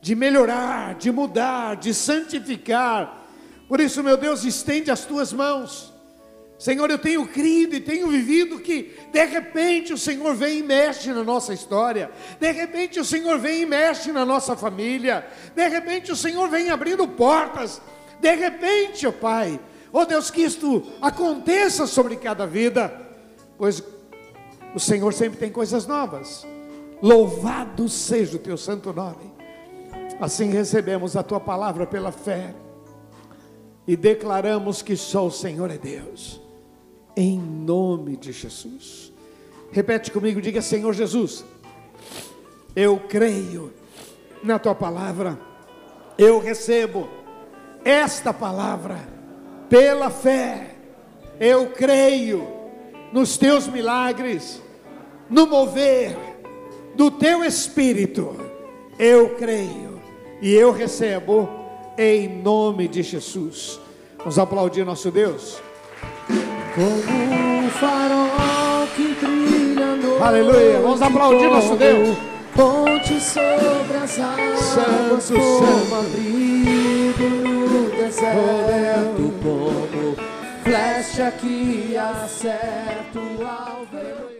de 0.01 0.15
melhorar, 0.15 0.95
de 0.95 1.11
mudar, 1.11 1.75
de 1.75 1.93
santificar. 1.93 3.24
Por 3.67 3.79
isso, 3.79 4.03
meu 4.03 4.17
Deus, 4.17 4.43
estende 4.43 4.91
as 4.91 5.05
tuas 5.05 5.33
mãos. 5.33 5.93
Senhor, 6.57 6.89
eu 6.89 6.97
tenho 6.97 7.27
crido 7.27 7.75
e 7.75 7.81
tenho 7.81 8.07
vivido 8.07 8.59
que 8.59 8.95
de 9.11 9.25
repente 9.25 9.91
o 9.91 9.97
Senhor 9.97 10.33
vem 10.35 10.59
e 10.59 10.63
mexe 10.63 11.11
na 11.11 11.21
nossa 11.23 11.53
história, 11.53 12.09
de 12.39 12.49
repente 12.49 12.97
o 12.97 13.03
Senhor 13.03 13.37
vem 13.37 13.63
e 13.63 13.65
mexe 13.65 14.09
na 14.13 14.25
nossa 14.25 14.55
família, 14.55 15.27
de 15.53 15.67
repente 15.67 16.13
o 16.13 16.15
Senhor 16.15 16.47
vem 16.47 16.69
abrindo 16.69 17.05
portas, 17.09 17.81
de 18.21 18.33
repente, 18.35 19.05
ó 19.05 19.09
oh 19.09 19.13
Pai, 19.13 19.59
ó 19.91 20.03
oh 20.03 20.05
Deus, 20.05 20.31
que 20.31 20.43
isto 20.43 20.81
aconteça 21.01 21.85
sobre 21.85 22.15
cada 22.15 22.47
vida 22.47 23.05
pois 23.57 23.83
o 24.73 24.79
Senhor 24.79 25.13
sempre 25.13 25.39
tem 25.39 25.51
coisas 25.51 25.87
novas. 25.87 26.45
Louvado 27.01 27.87
seja 27.87 28.35
o 28.35 28.39
teu 28.39 28.57
santo 28.57 28.93
nome. 28.93 29.33
Assim 30.19 30.49
recebemos 30.49 31.15
a 31.15 31.23
tua 31.23 31.39
palavra 31.39 31.85
pela 31.85 32.11
fé 32.11 32.53
e 33.87 33.95
declaramos 33.95 34.81
que 34.81 34.95
só 34.95 35.27
o 35.27 35.31
Senhor 35.31 35.69
é 35.69 35.77
Deus. 35.77 36.41
Em 37.15 37.39
nome 37.39 38.17
de 38.17 38.31
Jesus. 38.31 39.13
Repete 39.71 40.11
comigo, 40.11 40.41
diga: 40.41 40.61
Senhor 40.61 40.93
Jesus, 40.93 41.45
eu 42.75 42.97
creio 42.97 43.73
na 44.43 44.59
tua 44.59 44.75
palavra, 44.75 45.39
eu 46.17 46.39
recebo 46.39 47.07
esta 47.83 48.33
palavra 48.33 48.99
pela 49.69 50.09
fé, 50.09 50.75
eu 51.39 51.71
creio 51.71 52.47
nos 53.11 53.37
teus 53.37 53.67
milagres, 53.67 54.61
no 55.29 55.47
mover 55.47 56.17
do 56.95 57.11
teu 57.11 57.43
espírito. 57.43 58.35
Eu 58.97 59.35
creio 59.35 60.01
e 60.41 60.53
eu 60.53 60.71
recebo 60.71 61.64
em 61.97 62.27
nome 62.41 62.87
de 62.87 63.03
Jesus. 63.03 63.79
Vamos 64.17 64.39
aplaudir 64.39 64.85
nosso 64.85 65.11
Deus. 65.11 65.61
Como 66.73 67.65
um 67.65 67.69
farol 67.69 68.87
que 68.95 69.13
brilha 69.25 69.95
no 69.95 70.23
Aleluia. 70.23 70.79
Vamos 70.81 71.01
aplaudir 71.01 71.47
nosso 71.47 71.75
Deus. 71.75 72.17
Ponte 72.55 73.19
sobre 73.19 73.97
as 73.97 74.17
águas, 74.17 74.59
Santo, 74.59 75.21
santo. 75.21 75.95
abrigo 75.95 77.29
no 77.29 77.89
deserto, 77.89 79.33
como 79.43 80.15
flecha 80.63 81.31
que 81.31 81.97
acerta 81.97 83.19
o 83.19 83.45
alvo. 83.45 84.34